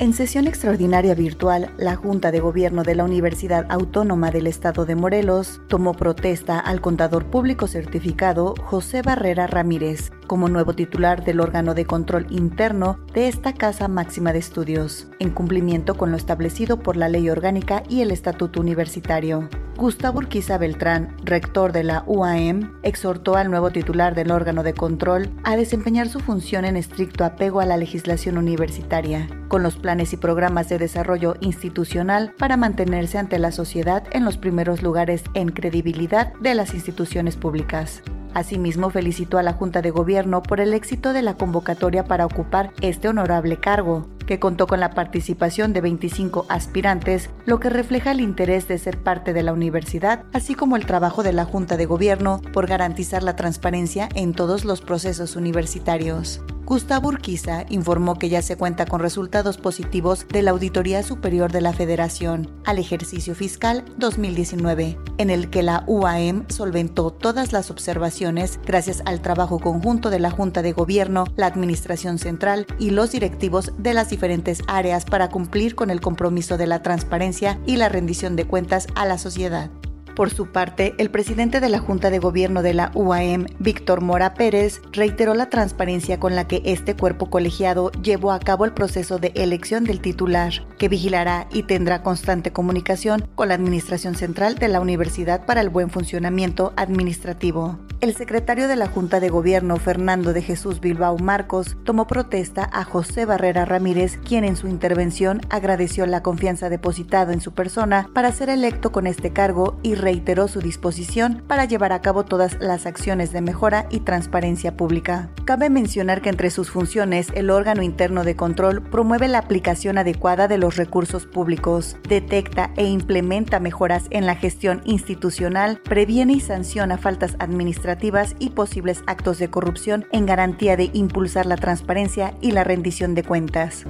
En 0.00 0.12
sesión 0.12 0.48
extraordinaria 0.48 1.14
virtual, 1.14 1.70
la 1.78 1.94
Junta 1.94 2.32
de 2.32 2.40
Gobierno 2.40 2.82
de 2.82 2.96
la 2.96 3.04
Universidad 3.04 3.64
Autónoma 3.68 4.32
del 4.32 4.48
Estado 4.48 4.86
de 4.86 4.96
Morelos 4.96 5.60
tomó 5.68 5.94
protesta 5.94 6.58
al 6.58 6.80
contador 6.80 7.26
público 7.26 7.68
certificado 7.68 8.56
José 8.60 9.02
Barrera 9.02 9.46
Ramírez 9.46 10.10
como 10.26 10.48
nuevo 10.48 10.74
titular 10.74 11.24
del 11.24 11.38
órgano 11.38 11.74
de 11.74 11.84
control 11.84 12.26
interno 12.30 12.98
de 13.14 13.28
esta 13.28 13.52
Casa 13.52 13.86
Máxima 13.86 14.32
de 14.32 14.40
Estudios, 14.40 15.06
en 15.20 15.30
cumplimiento 15.30 15.94
con 15.94 16.10
lo 16.10 16.16
establecido 16.16 16.80
por 16.80 16.96
la 16.96 17.08
Ley 17.08 17.30
Orgánica 17.30 17.84
y 17.88 18.00
el 18.00 18.10
Estatuto 18.10 18.60
Universitario. 18.60 19.48
Gustavo 19.76 20.18
Urquiza 20.18 20.56
Beltrán, 20.56 21.16
rector 21.24 21.72
de 21.72 21.82
la 21.82 22.04
UAM, 22.06 22.78
exhortó 22.84 23.34
al 23.34 23.50
nuevo 23.50 23.70
titular 23.70 24.14
del 24.14 24.30
órgano 24.30 24.62
de 24.62 24.72
control 24.72 25.30
a 25.42 25.56
desempeñar 25.56 26.08
su 26.08 26.20
función 26.20 26.64
en 26.64 26.76
estricto 26.76 27.24
apego 27.24 27.58
a 27.58 27.66
la 27.66 27.76
legislación 27.76 28.38
universitaria, 28.38 29.28
con 29.48 29.64
los 29.64 29.76
planes 29.76 30.12
y 30.12 30.16
programas 30.16 30.68
de 30.68 30.78
desarrollo 30.78 31.34
institucional 31.40 32.32
para 32.38 32.56
mantenerse 32.56 33.18
ante 33.18 33.40
la 33.40 33.50
sociedad 33.50 34.04
en 34.12 34.24
los 34.24 34.38
primeros 34.38 34.80
lugares 34.80 35.24
en 35.34 35.48
credibilidad 35.48 36.32
de 36.34 36.54
las 36.54 36.72
instituciones 36.72 37.34
públicas. 37.34 38.00
Asimismo, 38.34 38.90
felicitó 38.90 39.38
a 39.38 39.42
la 39.42 39.52
Junta 39.52 39.80
de 39.80 39.90
Gobierno 39.90 40.42
por 40.42 40.60
el 40.60 40.74
éxito 40.74 41.12
de 41.12 41.22
la 41.22 41.34
convocatoria 41.34 42.04
para 42.04 42.26
ocupar 42.26 42.72
este 42.80 43.08
honorable 43.08 43.58
cargo, 43.58 44.08
que 44.26 44.40
contó 44.40 44.66
con 44.66 44.80
la 44.80 44.90
participación 44.90 45.72
de 45.72 45.80
25 45.80 46.46
aspirantes, 46.48 47.30
lo 47.46 47.60
que 47.60 47.70
refleja 47.70 48.10
el 48.10 48.20
interés 48.20 48.66
de 48.68 48.78
ser 48.78 48.98
parte 48.98 49.32
de 49.32 49.42
la 49.42 49.52
universidad, 49.52 50.24
así 50.32 50.54
como 50.54 50.76
el 50.76 50.86
trabajo 50.86 51.22
de 51.22 51.32
la 51.32 51.44
Junta 51.44 51.76
de 51.76 51.86
Gobierno 51.86 52.40
por 52.52 52.66
garantizar 52.66 53.22
la 53.22 53.36
transparencia 53.36 54.08
en 54.14 54.32
todos 54.32 54.64
los 54.64 54.80
procesos 54.80 55.36
universitarios. 55.36 56.42
Gustavo 56.64 57.08
Urquiza 57.08 57.66
informó 57.68 58.18
que 58.18 58.30
ya 58.30 58.40
se 58.40 58.56
cuenta 58.56 58.86
con 58.86 59.00
resultados 59.00 59.58
positivos 59.58 60.26
de 60.28 60.40
la 60.40 60.52
Auditoría 60.52 61.02
Superior 61.02 61.52
de 61.52 61.60
la 61.60 61.74
Federación 61.74 62.50
al 62.64 62.78
ejercicio 62.78 63.34
fiscal 63.34 63.84
2019, 63.98 64.98
en 65.18 65.28
el 65.28 65.50
que 65.50 65.62
la 65.62 65.84
UAM 65.86 66.46
solventó 66.48 67.10
todas 67.10 67.52
las 67.52 67.70
observaciones 67.70 68.58
gracias 68.64 69.02
al 69.04 69.20
trabajo 69.20 69.58
conjunto 69.58 70.08
de 70.08 70.20
la 70.20 70.30
Junta 70.30 70.62
de 70.62 70.72
Gobierno, 70.72 71.24
la 71.36 71.46
Administración 71.46 72.18
Central 72.18 72.66
y 72.78 72.90
los 72.90 73.12
directivos 73.12 73.72
de 73.76 73.92
las 73.92 74.08
diferentes 74.08 74.62
áreas 74.66 75.04
para 75.04 75.28
cumplir 75.28 75.74
con 75.74 75.90
el 75.90 76.00
compromiso 76.00 76.56
de 76.56 76.66
la 76.66 76.82
transparencia 76.82 77.60
y 77.66 77.76
la 77.76 77.90
rendición 77.90 78.36
de 78.36 78.46
cuentas 78.46 78.86
a 78.94 79.04
la 79.04 79.18
sociedad. 79.18 79.70
Por 80.14 80.30
su 80.30 80.46
parte, 80.46 80.94
el 80.98 81.10
presidente 81.10 81.58
de 81.58 81.68
la 81.68 81.80
Junta 81.80 82.08
de 82.08 82.20
Gobierno 82.20 82.62
de 82.62 82.72
la 82.72 82.92
UAM, 82.94 83.46
Víctor 83.58 84.00
Mora 84.00 84.34
Pérez, 84.34 84.80
reiteró 84.92 85.34
la 85.34 85.50
transparencia 85.50 86.20
con 86.20 86.36
la 86.36 86.46
que 86.46 86.62
este 86.64 86.94
cuerpo 86.94 87.30
colegiado 87.30 87.90
llevó 88.00 88.30
a 88.30 88.38
cabo 88.38 88.64
el 88.64 88.72
proceso 88.72 89.18
de 89.18 89.32
elección 89.34 89.82
del 89.82 90.00
titular, 90.00 90.52
que 90.78 90.88
vigilará 90.88 91.48
y 91.52 91.64
tendrá 91.64 92.04
constante 92.04 92.52
comunicación 92.52 93.28
con 93.34 93.48
la 93.48 93.54
Administración 93.54 94.14
Central 94.14 94.54
de 94.54 94.68
la 94.68 94.80
Universidad 94.80 95.46
para 95.46 95.60
el 95.60 95.68
buen 95.68 95.90
funcionamiento 95.90 96.72
administrativo. 96.76 97.80
El 98.00 98.14
secretario 98.14 98.68
de 98.68 98.76
la 98.76 98.86
Junta 98.86 99.18
de 99.18 99.30
Gobierno, 99.30 99.76
Fernando 99.78 100.34
de 100.34 100.42
Jesús 100.42 100.80
Bilbao 100.80 101.16
Marcos, 101.18 101.76
tomó 101.84 102.06
protesta 102.06 102.68
a 102.70 102.84
José 102.84 103.24
Barrera 103.24 103.64
Ramírez, 103.64 104.18
quien 104.18 104.44
en 104.44 104.56
su 104.56 104.68
intervención 104.68 105.40
agradeció 105.48 106.04
la 106.04 106.22
confianza 106.22 106.68
depositada 106.68 107.32
en 107.32 107.40
su 107.40 107.52
persona 107.52 108.10
para 108.12 108.30
ser 108.30 108.50
electo 108.50 108.92
con 108.92 109.06
este 109.06 109.32
cargo 109.32 109.78
y 109.82 109.94
reiteró 110.04 110.46
su 110.46 110.60
disposición 110.60 111.42
para 111.48 111.64
llevar 111.64 111.92
a 111.92 112.02
cabo 112.02 112.24
todas 112.24 112.58
las 112.60 112.86
acciones 112.86 113.32
de 113.32 113.40
mejora 113.40 113.86
y 113.90 114.00
transparencia 114.00 114.76
pública. 114.76 115.30
Cabe 115.44 115.70
mencionar 115.70 116.20
que 116.20 116.28
entre 116.28 116.50
sus 116.50 116.70
funciones, 116.70 117.28
el 117.34 117.50
órgano 117.50 117.82
interno 117.82 118.22
de 118.22 118.36
control 118.36 118.82
promueve 118.82 119.26
la 119.28 119.38
aplicación 119.38 119.98
adecuada 119.98 120.46
de 120.46 120.58
los 120.58 120.76
recursos 120.76 121.26
públicos, 121.26 121.96
detecta 122.08 122.70
e 122.76 122.84
implementa 122.84 123.60
mejoras 123.60 124.04
en 124.10 124.26
la 124.26 124.36
gestión 124.36 124.82
institucional, 124.84 125.80
previene 125.82 126.34
y 126.34 126.40
sanciona 126.40 126.98
faltas 126.98 127.34
administrativas 127.38 128.36
y 128.38 128.50
posibles 128.50 129.02
actos 129.06 129.38
de 129.38 129.48
corrupción 129.48 130.06
en 130.12 130.26
garantía 130.26 130.76
de 130.76 130.90
impulsar 130.92 131.46
la 131.46 131.56
transparencia 131.56 132.34
y 132.42 132.52
la 132.52 132.62
rendición 132.62 133.14
de 133.14 133.24
cuentas. 133.24 133.84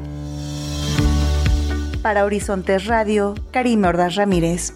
Para 2.02 2.25
Horizontes 2.25 2.87
Radio, 2.87 3.35
Karim 3.50 3.83
Ordaz 3.85 4.16
Ramírez. 4.16 4.75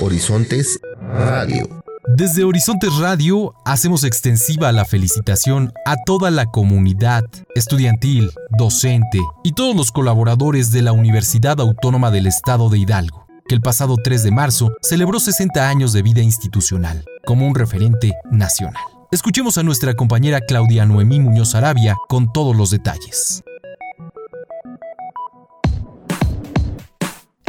Horizontes 0.00 0.78
Radio. 1.00 1.82
Desde 2.06 2.44
Horizontes 2.44 2.94
Radio 2.98 3.52
hacemos 3.64 4.04
extensiva 4.04 4.70
la 4.70 4.84
felicitación 4.84 5.72
a 5.84 5.96
toda 6.06 6.30
la 6.30 6.46
comunidad 6.46 7.24
estudiantil, 7.56 8.30
docente 8.56 9.20
y 9.42 9.52
todos 9.52 9.74
los 9.74 9.90
colaboradores 9.90 10.70
de 10.70 10.82
la 10.82 10.92
Universidad 10.92 11.60
Autónoma 11.60 12.12
del 12.12 12.28
Estado 12.28 12.68
de 12.68 12.78
Hidalgo, 12.78 13.26
que 13.48 13.56
el 13.56 13.60
pasado 13.60 13.96
3 13.96 14.22
de 14.22 14.30
marzo 14.30 14.70
celebró 14.82 15.18
60 15.18 15.68
años 15.68 15.92
de 15.92 16.02
vida 16.02 16.22
institucional 16.22 17.04
como 17.26 17.48
un 17.48 17.56
referente 17.56 18.12
nacional. 18.30 18.82
Escuchemos 19.10 19.58
a 19.58 19.64
nuestra 19.64 19.94
compañera 19.94 20.40
Claudia 20.40 20.86
Noemí 20.86 21.18
Muñoz 21.18 21.56
Arabia 21.56 21.96
con 22.08 22.32
todos 22.32 22.54
los 22.54 22.70
detalles. 22.70 23.42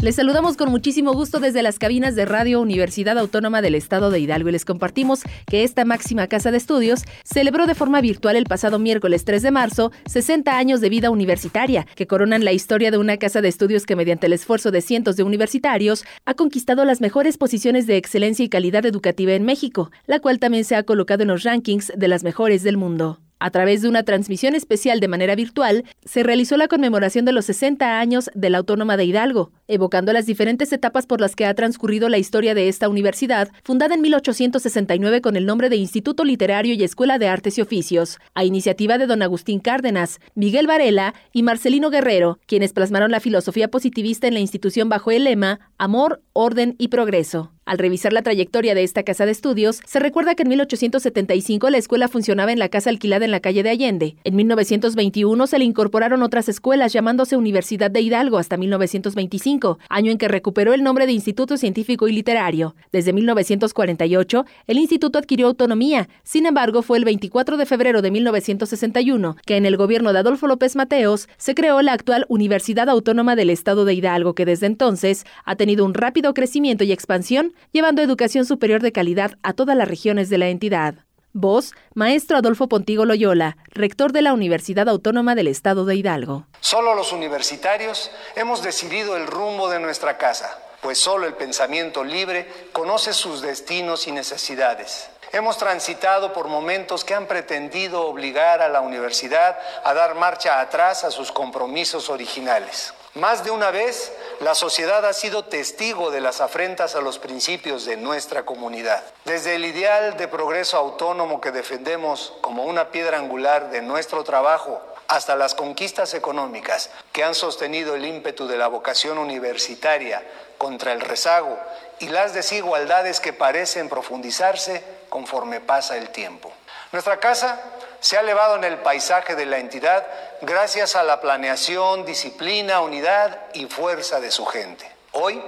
Les 0.01 0.15
saludamos 0.15 0.55
con 0.55 0.71
muchísimo 0.71 1.11
gusto 1.11 1.41
desde 1.41 1.61
las 1.61 1.77
cabinas 1.77 2.15
de 2.15 2.23
Radio 2.23 2.61
Universidad 2.61 3.17
Autónoma 3.17 3.61
del 3.61 3.75
Estado 3.75 4.09
de 4.09 4.21
Hidalgo 4.21 4.47
y 4.47 4.53
les 4.53 4.63
compartimos 4.63 5.23
que 5.45 5.65
esta 5.65 5.83
máxima 5.83 6.27
casa 6.27 6.51
de 6.51 6.57
estudios 6.57 7.03
celebró 7.25 7.67
de 7.67 7.75
forma 7.75 7.99
virtual 7.99 8.37
el 8.37 8.45
pasado 8.45 8.79
miércoles 8.79 9.25
3 9.25 9.41
de 9.41 9.51
marzo 9.51 9.91
60 10.05 10.57
años 10.57 10.79
de 10.79 10.87
vida 10.87 11.09
universitaria, 11.09 11.85
que 11.95 12.07
coronan 12.07 12.45
la 12.45 12.53
historia 12.53 12.91
de 12.91 12.97
una 12.97 13.17
casa 13.17 13.41
de 13.41 13.49
estudios 13.49 13.85
que 13.85 13.97
mediante 13.97 14.27
el 14.27 14.33
esfuerzo 14.33 14.71
de 14.71 14.79
cientos 14.79 15.17
de 15.17 15.23
universitarios 15.23 16.05
ha 16.23 16.33
conquistado 16.33 16.85
las 16.85 17.01
mejores 17.01 17.37
posiciones 17.37 17.85
de 17.85 17.97
excelencia 17.97 18.45
y 18.45 18.49
calidad 18.49 18.85
educativa 18.85 19.33
en 19.33 19.43
México, 19.43 19.91
la 20.07 20.21
cual 20.21 20.39
también 20.39 20.63
se 20.63 20.77
ha 20.77 20.83
colocado 20.83 21.23
en 21.23 21.27
los 21.27 21.43
rankings 21.43 21.91
de 21.93 22.07
las 22.07 22.23
mejores 22.23 22.63
del 22.63 22.77
mundo. 22.77 23.19
A 23.39 23.51
través 23.51 23.81
de 23.81 23.87
una 23.87 24.03
transmisión 24.03 24.53
especial 24.53 24.99
de 24.99 25.07
manera 25.07 25.33
virtual, 25.33 25.85
se 26.03 26.23
realizó 26.23 26.57
la 26.57 26.67
conmemoración 26.67 27.23
de 27.23 27.31
los 27.31 27.45
60 27.45 27.97
años 27.99 28.29
de 28.35 28.49
la 28.49 28.57
Autónoma 28.57 28.97
de 28.97 29.05
Hidalgo, 29.05 29.51
evocando 29.69 30.11
las 30.11 30.25
diferentes 30.25 30.73
etapas 30.73 31.05
por 31.05 31.21
las 31.21 31.37
que 31.37 31.45
ha 31.45 31.53
transcurrido 31.53 32.09
la 32.09 32.17
historia 32.17 32.53
de 32.53 32.67
esta 32.67 32.89
universidad, 32.89 33.49
fundada 33.63 33.95
en 33.95 34.01
1869 34.01 35.21
con 35.21 35.37
el 35.37 35.45
nombre 35.45 35.69
de 35.69 35.77
Instituto 35.77 36.25
Literario 36.25 36.73
y 36.73 36.83
Escuela 36.83 37.17
de 37.17 37.29
Artes 37.29 37.57
y 37.57 37.61
Oficios, 37.61 38.17
a 38.33 38.43
iniciativa 38.43 38.97
de 38.97 39.07
don 39.07 39.21
Agustín 39.21 39.61
Cárdenas, 39.61 40.19
Miguel 40.35 40.67
Varela 40.67 41.13
y 41.31 41.43
Marcelino 41.43 41.89
Guerrero, 41.89 42.39
quienes 42.45 42.73
plasmaron 42.73 43.11
la 43.11 43.21
filosofía 43.21 43.69
positivista 43.69 44.27
en 44.27 44.33
la 44.33 44.41
institución 44.41 44.89
bajo 44.89 45.11
el 45.11 45.23
lema 45.23 45.61
Amor, 45.77 46.21
Orden 46.33 46.75
y 46.77 46.89
Progreso. 46.89 47.53
Al 47.69 47.77
revisar 47.77 48.13
la 48.13 48.23
trayectoria 48.23 48.73
de 48.73 48.81
esta 48.81 49.03
casa 49.03 49.27
de 49.27 49.31
estudios, 49.31 49.81
se 49.85 49.99
recuerda 49.99 50.33
que 50.33 50.41
en 50.41 50.49
1875 50.49 51.69
la 51.69 51.77
escuela 51.77 52.07
funcionaba 52.07 52.51
en 52.51 52.57
la 52.57 52.69
casa 52.69 52.89
alquilada 52.89 53.25
en 53.25 53.29
la 53.29 53.41
calle 53.41 53.61
de 53.61 53.69
Allende. 53.69 54.15
En 54.23 54.35
1921 54.37 55.45
se 55.45 55.59
le 55.59 55.65
incorporaron 55.65 56.23
otras 56.23 56.49
escuelas 56.49 56.93
llamándose 56.93 57.37
Universidad 57.37 57.91
de 57.91 58.01
Hidalgo 58.01 58.39
hasta 58.39 58.57
1925, 58.57 59.77
año 59.87 60.11
en 60.11 60.17
que 60.17 60.27
recuperó 60.27 60.73
el 60.73 60.81
nombre 60.81 61.05
de 61.05 61.11
Instituto 61.11 61.57
Científico 61.57 62.07
y 62.07 62.13
Literario. 62.13 62.73
Desde 62.91 63.13
1948, 63.13 64.45
el 64.65 64.79
instituto 64.79 65.19
adquirió 65.19 65.45
autonomía. 65.45 66.09
Sin 66.23 66.47
embargo, 66.47 66.81
fue 66.81 66.97
el 66.97 67.05
24 67.05 67.55
de 67.55 67.67
febrero 67.67 68.01
de 68.01 68.09
1961 68.09 69.35
que 69.45 69.57
en 69.57 69.67
el 69.67 69.77
gobierno 69.77 70.11
de 70.11 70.17
Adolfo 70.17 70.47
López 70.47 70.75
Mateos 70.75 71.29
se 71.37 71.53
creó 71.53 71.83
la 71.83 71.93
actual 71.93 72.25
Universidad 72.29 72.89
Autónoma 72.89 73.35
del 73.35 73.51
Estado 73.51 73.85
de 73.85 73.93
Hidalgo, 73.93 74.33
que 74.33 74.45
desde 74.45 74.65
entonces 74.65 75.27
ha 75.45 75.55
tenido 75.55 75.85
un 75.85 75.93
rápido 75.93 76.33
crecimiento 76.33 76.83
y 76.83 76.91
expansión 76.91 77.53
llevando 77.71 78.01
educación 78.01 78.45
superior 78.45 78.81
de 78.81 78.91
calidad 78.91 79.37
a 79.43 79.53
todas 79.53 79.75
las 79.75 79.87
regiones 79.87 80.29
de 80.29 80.37
la 80.37 80.49
entidad. 80.49 80.95
Voz, 81.33 81.73
maestro 81.93 82.37
Adolfo 82.37 82.67
Pontigo 82.67 83.05
Loyola, 83.05 83.57
rector 83.69 84.11
de 84.11 84.23
la 84.23 84.33
Universidad 84.33 84.89
Autónoma 84.89 85.35
del 85.35 85.47
Estado 85.47 85.85
de 85.85 85.95
Hidalgo. 85.95 86.47
Solo 86.59 86.95
los 86.95 87.13
universitarios 87.13 88.09
hemos 88.35 88.63
decidido 88.63 89.15
el 89.15 89.27
rumbo 89.27 89.69
de 89.69 89.79
nuestra 89.79 90.17
casa, 90.17 90.57
pues 90.81 90.97
solo 90.97 91.27
el 91.27 91.35
pensamiento 91.35 92.03
libre 92.03 92.47
conoce 92.71 93.13
sus 93.13 93.41
destinos 93.41 94.07
y 94.07 94.11
necesidades. 94.11 95.09
Hemos 95.31 95.59
transitado 95.59 96.33
por 96.33 96.47
momentos 96.47 97.05
que 97.05 97.13
han 97.13 97.27
pretendido 97.27 98.07
obligar 98.07 98.63
a 98.63 98.69
la 98.69 98.81
universidad 98.81 99.59
a 99.83 99.93
dar 99.93 100.15
marcha 100.15 100.59
atrás 100.59 101.03
a 101.03 101.11
sus 101.11 101.31
compromisos 101.31 102.09
originales. 102.09 102.95
Más 103.13 103.43
de 103.43 103.51
una 103.51 103.69
vez, 103.69 104.11
la 104.39 104.55
sociedad 104.55 105.05
ha 105.05 105.13
sido 105.13 105.45
testigo 105.45 106.09
de 106.09 106.21
las 106.21 106.41
afrentas 106.41 106.95
a 106.95 107.01
los 107.01 107.19
principios 107.19 107.85
de 107.85 107.97
nuestra 107.97 108.43
comunidad. 108.43 109.03
Desde 109.25 109.55
el 109.55 109.65
ideal 109.65 110.17
de 110.17 110.27
progreso 110.27 110.77
autónomo 110.77 111.41
que 111.41 111.51
defendemos 111.51 112.33
como 112.41 112.63
una 112.63 112.89
piedra 112.89 113.19
angular 113.19 113.69
de 113.69 113.83
nuestro 113.83 114.23
trabajo, 114.23 114.81
hasta 115.07 115.35
las 115.35 115.55
conquistas 115.55 116.13
económicas 116.13 116.91
que 117.11 117.23
han 117.23 117.33
sostenido 117.33 117.95
el 117.95 118.05
ímpetu 118.05 118.47
de 118.47 118.57
la 118.57 118.67
vocación 118.67 119.17
universitaria 119.17 120.23
contra 120.59 120.91
el 120.91 121.01
rezago 121.01 121.57
y 121.97 122.09
las 122.09 122.35
desigualdades 122.35 123.19
que 123.19 123.33
parecen 123.33 123.89
profundizarse 123.89 124.83
conforme 125.09 125.61
pasa 125.61 125.97
el 125.97 126.09
tiempo. 126.09 126.51
Nuestra 126.91 127.19
casa 127.19 127.59
se 127.99 128.17
ha 128.17 128.21
elevado 128.21 128.55
en 128.55 128.63
el 128.63 128.77
paisaje 128.77 129.35
de 129.35 129.47
la 129.47 129.57
entidad 129.57 130.05
gracias 130.41 130.95
a 130.95 131.03
la 131.03 131.21
planeación, 131.21 132.05
disciplina, 132.05 132.81
unidad 132.81 133.39
y 133.53 133.65
fuerza 133.65 134.19
de 134.19 134.31
su 134.31 134.45
gente. 134.45 134.89
Hoy 135.13 135.41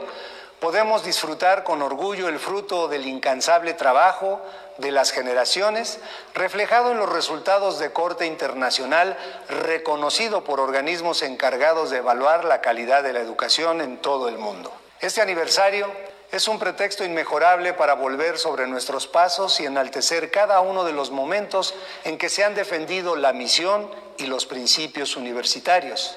podemos 0.59 1.03
disfrutar 1.03 1.63
con 1.63 1.81
orgullo 1.81 2.27
el 2.27 2.39
fruto 2.39 2.87
del 2.87 3.05
incansable 3.05 3.73
trabajo 3.73 4.41
de 4.77 4.91
las 4.91 5.11
generaciones, 5.11 5.99
reflejado 6.33 6.91
en 6.91 6.97
los 6.97 7.09
resultados 7.09 7.79
de 7.79 7.91
corte 7.91 8.25
internacional, 8.25 9.17
reconocido 9.49 10.43
por 10.43 10.59
organismos 10.59 11.21
encargados 11.21 11.89
de 11.89 11.97
evaluar 11.97 12.45
la 12.45 12.61
calidad 12.61 13.03
de 13.03 13.13
la 13.13 13.19
educación 13.19 13.81
en 13.81 13.97
todo 13.97 14.29
el 14.29 14.37
mundo. 14.37 14.71
Este 15.01 15.19
aniversario 15.19 15.91
es 16.31 16.47
un 16.47 16.59
pretexto 16.59 17.03
inmejorable 17.03 17.73
para 17.73 17.95
volver 17.95 18.37
sobre 18.37 18.67
nuestros 18.67 19.07
pasos 19.07 19.59
y 19.59 19.65
enaltecer 19.65 20.29
cada 20.29 20.59
uno 20.59 20.83
de 20.83 20.93
los 20.93 21.09
momentos 21.09 21.73
en 22.03 22.19
que 22.19 22.29
se 22.29 22.43
han 22.43 22.53
defendido 22.53 23.15
la 23.15 23.33
misión 23.33 23.89
y 24.19 24.27
los 24.27 24.45
principios 24.45 25.17
universitarios, 25.17 26.15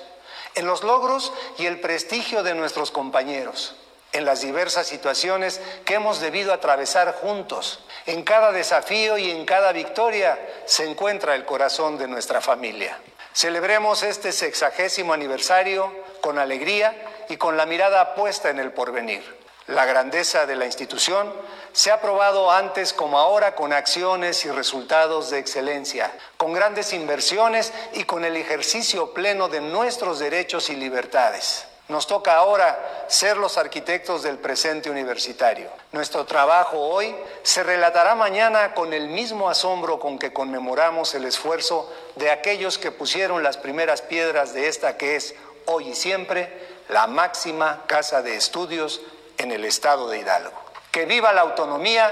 en 0.55 0.67
los 0.67 0.83
logros 0.83 1.33
y 1.57 1.65
el 1.65 1.81
prestigio 1.81 2.43
de 2.43 2.55
nuestros 2.55 2.91
compañeros, 2.91 3.75
en 4.13 4.27
las 4.27 4.43
diversas 4.43 4.87
situaciones 4.87 5.63
que 5.87 5.95
hemos 5.95 6.21
debido 6.21 6.53
atravesar 6.53 7.15
juntos. 7.15 7.81
En 8.05 8.23
cada 8.23 8.53
desafío 8.53 9.17
y 9.17 9.31
en 9.31 9.47
cada 9.47 9.73
victoria 9.73 10.39
se 10.67 10.85
encuentra 10.85 11.35
el 11.35 11.47
corazón 11.47 11.97
de 11.97 12.07
nuestra 12.07 12.43
familia. 12.43 12.99
Celebremos 13.33 14.03
este 14.03 14.31
sexagésimo 14.31 15.15
aniversario 15.15 15.91
con 16.21 16.39
alegría 16.39 16.95
y 17.29 17.37
con 17.37 17.57
la 17.57 17.67
mirada 17.67 18.15
puesta 18.15 18.51
en 18.51 18.59
el 18.59 18.73
porvenir. 18.73 19.23
La 19.67 19.87
grandeza 19.87 20.45
de 20.45 20.57
la 20.57 20.67
institución 20.67 21.33
se 21.73 21.91
ha 21.91 22.01
probado 22.01 22.51
antes 22.51 22.93
como 22.93 23.19
ahora 23.19 23.55
con 23.55 23.73
acciones 23.73 24.45
y 24.45 24.51
resultados 24.51 25.31
de 25.31 25.39
excelencia, 25.39 26.13
con 26.37 26.53
grandes 26.53 26.93
inversiones 26.93 27.73
y 27.95 28.05
con 28.05 28.27
el 28.27 28.37
ejercicio 28.37 29.15
pleno 29.15 29.49
de 29.49 29.63
nuestros 29.63 30.19
derechos 30.19 30.69
y 30.69 30.77
libertades. 30.77 31.67
Nos 31.89 32.07
toca 32.07 32.37
ahora 32.37 33.07
ser 33.09 33.37
los 33.37 33.59
arquitectos 33.59 34.23
del 34.23 34.39
presente 34.39 34.91
universitario. 34.91 35.69
Nuestro 35.93 36.25
trabajo 36.25 36.79
hoy 36.79 37.15
se 37.43 37.63
relatará 37.63 38.15
mañana 38.15 38.73
con 38.73 38.95
el 38.95 39.09
mismo 39.09 39.51
asombro 39.51 39.99
con 39.99 40.19
que 40.19 40.33
conmemoramos 40.33 41.15
el 41.15 41.27
esfuerzo 41.27 41.93
de 42.17 42.31
aquellos 42.31 42.79
que 42.79 42.91
pusieron 42.91 43.43
las 43.43 43.59
primeras 43.59 44.01
piedras 44.01 44.55
de 44.55 44.69
esta 44.69 44.97
que 44.97 45.17
es, 45.17 45.35
hoy 45.67 45.89
y 45.89 45.95
siempre, 45.95 46.74
la 46.89 47.07
máxima 47.07 47.83
casa 47.87 48.23
de 48.23 48.37
estudios 48.37 49.01
en 49.39 49.53
el 49.53 49.65
estado 49.65 50.09
de 50.09 50.21
Hidalgo. 50.21 50.53
Que 50.91 51.07
viva 51.07 51.33
la 51.33 51.43
autonomía, 51.43 52.11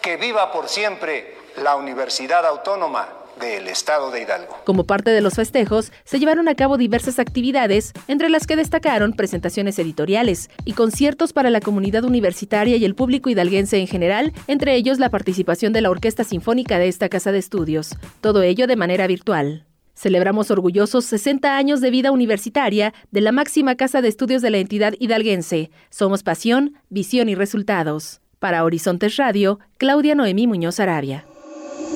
que 0.00 0.16
viva 0.16 0.52
por 0.52 0.68
siempre 0.68 1.36
la 1.56 1.76
Universidad 1.76 2.46
Autónoma 2.46 3.08
del 3.40 3.68
Estado 3.68 4.10
de 4.10 4.22
Hidalgo. 4.22 4.58
Como 4.64 4.84
parte 4.84 5.10
de 5.10 5.20
los 5.20 5.34
festejos, 5.34 5.92
se 6.04 6.18
llevaron 6.18 6.48
a 6.48 6.54
cabo 6.54 6.76
diversas 6.76 7.18
actividades, 7.18 7.92
entre 8.08 8.28
las 8.28 8.46
que 8.46 8.56
destacaron 8.56 9.14
presentaciones 9.14 9.78
editoriales 9.78 10.50
y 10.64 10.74
conciertos 10.74 11.32
para 11.32 11.50
la 11.50 11.60
comunidad 11.60 12.04
universitaria 12.04 12.76
y 12.76 12.84
el 12.84 12.94
público 12.94 13.30
hidalguense 13.30 13.78
en 13.78 13.86
general, 13.86 14.32
entre 14.46 14.74
ellos 14.74 14.98
la 14.98 15.10
participación 15.10 15.72
de 15.72 15.80
la 15.80 15.90
Orquesta 15.90 16.24
Sinfónica 16.24 16.78
de 16.78 16.88
esta 16.88 17.08
casa 17.08 17.32
de 17.32 17.38
estudios, 17.38 17.96
todo 18.20 18.42
ello 18.42 18.66
de 18.66 18.76
manera 18.76 19.06
virtual. 19.06 19.66
Celebramos 19.94 20.50
orgullosos 20.50 21.04
60 21.04 21.56
años 21.56 21.80
de 21.80 21.90
vida 21.90 22.10
universitaria 22.10 22.92
de 23.10 23.20
la 23.20 23.32
máxima 23.32 23.76
casa 23.76 24.02
de 24.02 24.08
estudios 24.08 24.42
de 24.42 24.50
la 24.50 24.58
entidad 24.58 24.94
hidalguense. 24.98 25.70
Somos 25.90 26.22
pasión, 26.22 26.74
visión 26.88 27.28
y 27.28 27.34
resultados. 27.34 28.20
Para 28.38 28.64
Horizontes 28.64 29.16
Radio, 29.16 29.60
Claudia 29.78 30.14
Noemí 30.14 30.46
Muñoz 30.46 30.80
Arabia. 30.80 31.24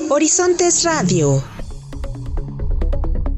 Horizontes 0.09 0.83
Radio 0.85 1.43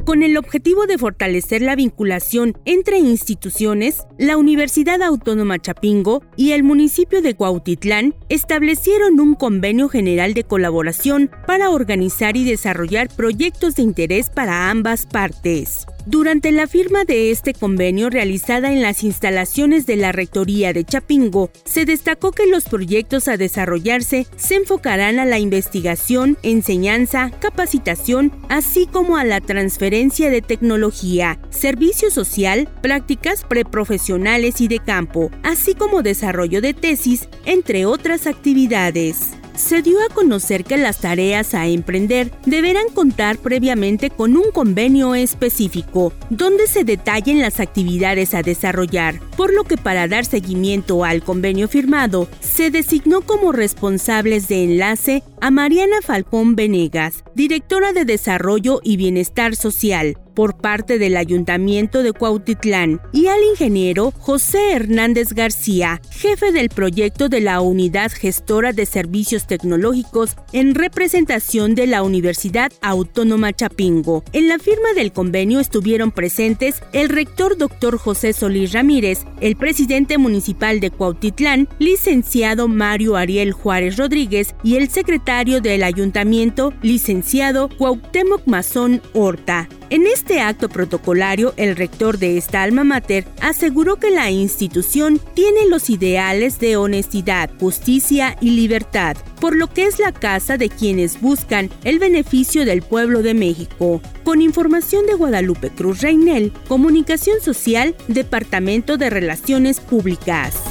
con 0.09 0.23
el 0.23 0.37
objetivo 0.37 0.87
de 0.87 0.97
fortalecer 0.97 1.61
la 1.61 1.75
vinculación 1.75 2.57
entre 2.65 2.97
instituciones, 2.97 4.07
la 4.17 4.37
Universidad 4.37 5.03
Autónoma 5.03 5.59
Chapingo 5.59 6.23
y 6.35 6.53
el 6.53 6.63
municipio 6.63 7.21
de 7.21 7.35
Cuautitlán 7.35 8.15
establecieron 8.27 9.19
un 9.19 9.35
convenio 9.35 9.87
general 9.87 10.33
de 10.33 10.45
colaboración 10.45 11.29
para 11.45 11.69
organizar 11.69 12.37
y 12.37 12.43
desarrollar 12.43 13.09
proyectos 13.15 13.75
de 13.75 13.83
interés 13.83 14.31
para 14.31 14.71
ambas 14.71 15.05
partes. 15.05 15.85
Durante 16.09 16.51
la 16.51 16.65
firma 16.65 17.03
de 17.05 17.29
este 17.29 17.53
convenio 17.53 18.09
realizada 18.09 18.73
en 18.73 18.81
las 18.81 19.03
instalaciones 19.03 19.85
de 19.85 19.95
la 19.95 20.11
Rectoría 20.11 20.73
de 20.73 20.83
Chapingo, 20.83 21.51
se 21.65 21.85
destacó 21.85 22.31
que 22.31 22.47
los 22.47 22.63
proyectos 22.63 23.27
a 23.27 23.37
desarrollarse 23.37 24.25
se 24.35 24.55
enfocarán 24.55 25.19
a 25.19 25.25
la 25.25 25.37
investigación, 25.37 26.35
enseñanza, 26.41 27.29
capacitación, 27.39 28.31
así 28.49 28.87
como 28.87 29.17
a 29.17 29.23
la 29.23 29.39
transferencia 29.39 30.31
de 30.31 30.41
tecnología, 30.41 31.37
servicio 31.51 32.09
social, 32.09 32.67
prácticas 32.81 33.43
preprofesionales 33.43 34.61
y 34.61 34.67
de 34.67 34.79
campo, 34.79 35.29
así 35.43 35.75
como 35.75 36.01
desarrollo 36.01 36.59
de 36.59 36.73
tesis, 36.73 37.29
entre 37.45 37.85
otras 37.85 38.25
actividades 38.25 39.38
se 39.59 39.81
dio 39.81 39.99
a 40.01 40.13
conocer 40.13 40.63
que 40.63 40.77
las 40.77 40.99
tareas 40.99 41.53
a 41.53 41.67
emprender 41.67 42.31
deberán 42.45 42.87
contar 42.93 43.37
previamente 43.37 44.09
con 44.09 44.37
un 44.37 44.51
convenio 44.51 45.15
específico, 45.15 46.13
donde 46.29 46.67
se 46.67 46.83
detallen 46.83 47.41
las 47.41 47.59
actividades 47.59 48.33
a 48.33 48.41
desarrollar, 48.41 49.19
por 49.35 49.53
lo 49.53 49.65
que 49.65 49.77
para 49.77 50.07
dar 50.07 50.25
seguimiento 50.25 51.03
al 51.03 51.23
convenio 51.23 51.67
firmado, 51.67 52.27
se 52.39 52.71
designó 52.71 53.21
como 53.21 53.51
responsables 53.51 54.47
de 54.47 54.63
enlace 54.63 55.23
a 55.41 55.51
Mariana 55.51 55.97
Falcón 56.01 56.55
Venegas, 56.55 57.23
directora 57.35 57.93
de 57.93 58.05
Desarrollo 58.05 58.79
y 58.83 58.97
Bienestar 58.97 59.55
Social, 59.55 60.17
por 60.39 60.55
parte 60.55 60.99
del 60.99 61.17
Ayuntamiento 61.17 62.01
de 62.01 62.13
Cuautitlán 62.13 63.01
y 63.11 63.27
al 63.27 63.43
ingeniero 63.43 64.13
José 64.19 64.71
Hernández 64.71 65.33
García, 65.33 65.99
jefe 66.11 66.53
del 66.53 66.69
proyecto 66.69 67.27
de 67.27 67.41
la 67.41 67.59
Unidad 67.59 68.09
Gestora 68.09 68.71
de 68.71 68.85
Servicios 68.85 69.47
Tecnológicos 69.47 70.37
en 70.53 70.75
representación 70.75 71.75
de 71.75 71.87
la 71.87 72.03
Universidad 72.03 72.71
Autónoma 72.79 73.51
Chapingo. 73.51 74.23
En 74.31 74.47
la 74.47 74.59
firma 74.59 74.93
del 74.95 75.11
convenio 75.11 75.59
estuvieron 75.59 76.09
presentes 76.09 76.81
el 76.93 77.09
rector 77.09 77.57
doctor 77.57 77.97
José 77.97 78.31
Solís 78.31 78.71
Ramírez, 78.71 79.25
el 79.41 79.57
presidente 79.57 80.17
municipal 80.17 80.79
de 80.79 80.89
Cuautitlán, 80.89 81.67
licenciado 81.79 82.69
Mario 82.69 83.17
Ariel 83.17 83.51
Juárez 83.51 83.97
Rodríguez 83.97 84.55
y 84.63 84.77
el 84.77 84.87
secretario 84.89 85.59
del 85.59 85.83
ayuntamiento, 85.83 86.71
licenciado 86.81 87.67
Cuauhtémoc 87.67 88.47
Mazón 88.47 89.01
Horta. 89.11 89.67
En 89.91 90.05
este 90.05 90.28
acto 90.37 90.69
protocolario, 90.69 91.53
el 91.57 91.75
rector 91.75 92.19
de 92.19 92.37
esta 92.37 92.61
alma 92.61 92.83
mater 92.83 93.25
aseguró 93.41 93.95
que 93.95 94.11
la 94.11 94.29
institución 94.29 95.19
tiene 95.33 95.67
los 95.67 95.89
ideales 95.89 96.59
de 96.59 96.77
honestidad, 96.77 97.49
justicia 97.59 98.37
y 98.39 98.51
libertad, 98.51 99.17
por 99.41 99.55
lo 99.55 99.67
que 99.73 99.85
es 99.85 99.97
la 99.97 100.11
casa 100.11 100.57
de 100.57 100.69
quienes 100.69 101.19
buscan 101.19 101.69
el 101.83 101.97
beneficio 101.97 102.65
del 102.65 102.83
pueblo 102.83 103.23
de 103.23 103.33
México. 103.33 104.01
Con 104.23 104.41
información 104.41 105.07
de 105.07 105.15
Guadalupe 105.15 105.71
Cruz 105.71 106.01
Reinel, 106.01 106.53
Comunicación 106.67 107.41
Social, 107.41 107.95
Departamento 108.07 108.97
de 108.97 109.09
Relaciones 109.09 109.79
Públicas. 109.79 110.68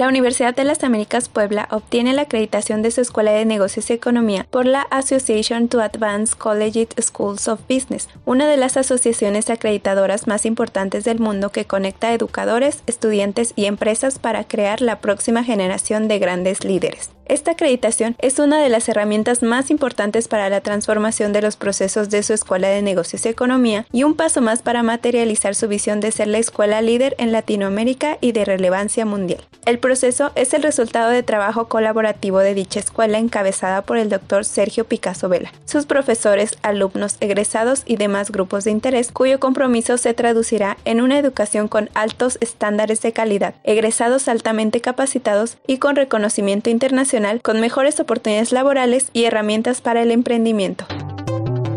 La 0.00 0.08
Universidad 0.08 0.56
de 0.56 0.64
las 0.64 0.82
Américas 0.82 1.28
Puebla 1.28 1.68
obtiene 1.70 2.14
la 2.14 2.22
acreditación 2.22 2.80
de 2.80 2.90
su 2.90 3.02
Escuela 3.02 3.32
de 3.32 3.44
Negocios 3.44 3.90
y 3.90 3.92
Economía 3.92 4.46
por 4.48 4.64
la 4.64 4.80
Association 4.80 5.68
to 5.68 5.82
Advance 5.82 6.34
Collegiate 6.34 7.02
Schools 7.02 7.48
of 7.48 7.60
Business, 7.68 8.08
una 8.24 8.48
de 8.48 8.56
las 8.56 8.78
asociaciones 8.78 9.50
acreditadoras 9.50 10.26
más 10.26 10.46
importantes 10.46 11.04
del 11.04 11.18
mundo 11.18 11.52
que 11.52 11.66
conecta 11.66 12.14
educadores, 12.14 12.82
estudiantes 12.86 13.52
y 13.56 13.66
empresas 13.66 14.18
para 14.18 14.44
crear 14.44 14.80
la 14.80 15.00
próxima 15.00 15.44
generación 15.44 16.08
de 16.08 16.18
grandes 16.18 16.64
líderes. 16.64 17.10
Esta 17.30 17.52
acreditación 17.52 18.16
es 18.18 18.40
una 18.40 18.60
de 18.60 18.68
las 18.68 18.88
herramientas 18.88 19.44
más 19.44 19.70
importantes 19.70 20.26
para 20.26 20.48
la 20.48 20.62
transformación 20.62 21.32
de 21.32 21.40
los 21.40 21.54
procesos 21.54 22.10
de 22.10 22.24
su 22.24 22.32
Escuela 22.32 22.66
de 22.66 22.82
Negocios 22.82 23.24
y 23.24 23.28
Economía 23.28 23.86
y 23.92 24.02
un 24.02 24.14
paso 24.14 24.40
más 24.40 24.62
para 24.62 24.82
materializar 24.82 25.54
su 25.54 25.68
visión 25.68 26.00
de 26.00 26.10
ser 26.10 26.26
la 26.26 26.38
escuela 26.38 26.82
líder 26.82 27.14
en 27.18 27.30
Latinoamérica 27.30 28.18
y 28.20 28.32
de 28.32 28.44
relevancia 28.44 29.06
mundial. 29.06 29.46
El 29.64 29.78
proceso 29.78 30.32
es 30.34 30.54
el 30.54 30.64
resultado 30.64 31.10
de 31.10 31.22
trabajo 31.22 31.68
colaborativo 31.68 32.40
de 32.40 32.54
dicha 32.54 32.80
escuela 32.80 33.18
encabezada 33.18 33.82
por 33.82 33.98
el 33.98 34.08
doctor 34.08 34.44
Sergio 34.44 34.84
Picasso 34.84 35.28
Vela, 35.28 35.52
sus 35.66 35.86
profesores, 35.86 36.58
alumnos, 36.62 37.16
egresados 37.20 37.82
y 37.86 37.94
demás 37.94 38.32
grupos 38.32 38.64
de 38.64 38.72
interés, 38.72 39.12
cuyo 39.12 39.38
compromiso 39.38 39.98
se 39.98 40.14
traducirá 40.14 40.78
en 40.84 41.00
una 41.00 41.16
educación 41.16 41.68
con 41.68 41.90
altos 41.94 42.38
estándares 42.40 43.02
de 43.02 43.12
calidad, 43.12 43.54
egresados 43.62 44.26
altamente 44.26 44.80
capacitados 44.80 45.58
y 45.68 45.78
con 45.78 45.94
reconocimiento 45.94 46.70
internacional, 46.70 47.19
con 47.42 47.60
mejores 47.60 48.00
oportunidades 48.00 48.52
laborales 48.52 49.10
y 49.12 49.24
herramientas 49.24 49.80
para 49.80 50.02
el 50.02 50.10
emprendimiento. 50.10 50.86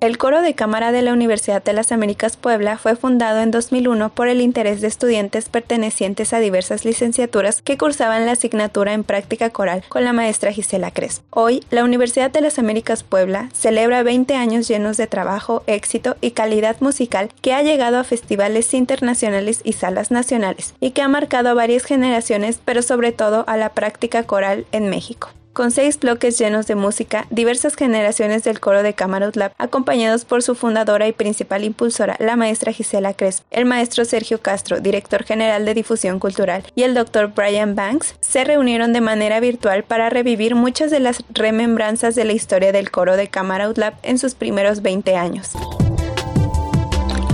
El 0.03 0.17
coro 0.17 0.41
de 0.41 0.53
cámara 0.53 0.91
de 0.91 1.01
la 1.01 1.13
Universidad 1.13 1.63
de 1.63 1.71
las 1.71 1.93
Américas 1.93 2.35
Puebla 2.35 2.77
fue 2.77 2.97
fundado 2.97 3.39
en 3.39 3.51
2001 3.51 4.09
por 4.09 4.27
el 4.27 4.41
interés 4.41 4.81
de 4.81 4.87
estudiantes 4.87 5.47
pertenecientes 5.47 6.33
a 6.33 6.39
diversas 6.39 6.83
licenciaturas 6.83 7.61
que 7.61 7.77
cursaban 7.77 8.25
la 8.25 8.33
asignatura 8.33 8.91
en 8.91 9.05
práctica 9.05 9.51
coral 9.51 9.81
con 9.87 10.03
la 10.03 10.11
maestra 10.11 10.51
Gisela 10.51 10.91
Cres. 10.91 11.21
Hoy, 11.29 11.63
la 11.69 11.85
Universidad 11.85 12.31
de 12.31 12.41
las 12.41 12.59
Américas 12.59 13.01
Puebla 13.03 13.47
celebra 13.53 14.03
20 14.03 14.35
años 14.35 14.67
llenos 14.67 14.97
de 14.97 15.07
trabajo, 15.07 15.63
éxito 15.67 16.17
y 16.19 16.31
calidad 16.31 16.81
musical 16.81 17.29
que 17.41 17.53
ha 17.53 17.63
llegado 17.63 17.97
a 17.97 18.03
festivales 18.03 18.73
internacionales 18.73 19.61
y 19.63 19.71
salas 19.71 20.11
nacionales 20.11 20.75
y 20.81 20.91
que 20.91 21.01
ha 21.01 21.07
marcado 21.07 21.47
a 21.47 21.53
varias 21.53 21.85
generaciones, 21.85 22.59
pero 22.65 22.81
sobre 22.81 23.13
todo 23.13 23.45
a 23.47 23.55
la 23.55 23.69
práctica 23.69 24.23
coral 24.23 24.65
en 24.73 24.89
México 24.89 25.29
con 25.53 25.71
seis 25.71 25.99
bloques 25.99 26.37
llenos 26.37 26.67
de 26.67 26.75
música, 26.75 27.27
diversas 27.29 27.75
generaciones 27.75 28.43
del 28.43 28.59
coro 28.59 28.83
de 28.83 28.93
Camarot 28.93 29.35
Lab, 29.35 29.53
acompañados 29.57 30.25
por 30.25 30.43
su 30.43 30.55
fundadora 30.55 31.07
y 31.07 31.13
principal 31.13 31.63
impulsora, 31.63 32.17
la 32.19 32.35
maestra 32.35 32.73
Gisela 32.73 33.13
Crespo, 33.13 33.45
el 33.51 33.65
maestro 33.65 34.03
Sergio 34.03 34.41
Castro, 34.41 34.79
director 34.79 35.23
general 35.23 35.65
de 35.65 35.73
difusión 35.73 36.19
cultural, 36.19 36.63
y 36.75 36.83
el 36.83 36.93
doctor 36.93 37.33
Brian 37.33 37.75
Banks, 37.75 38.15
se 38.19 38.43
reunieron 38.43 38.93
de 38.93 39.01
manera 39.01 39.39
virtual 39.39 39.83
para 39.83 40.09
revivir 40.09 40.55
muchas 40.55 40.91
de 40.91 40.99
las 40.99 41.23
remembranzas 41.29 42.15
de 42.15 42.25
la 42.25 42.33
historia 42.33 42.71
del 42.71 42.91
coro 42.91 43.15
de 43.15 43.27
Camarot 43.27 43.77
Lab 43.77 43.93
en 44.01 44.17
sus 44.17 44.33
primeros 44.33 44.81
20 44.81 45.15
años. 45.15 45.51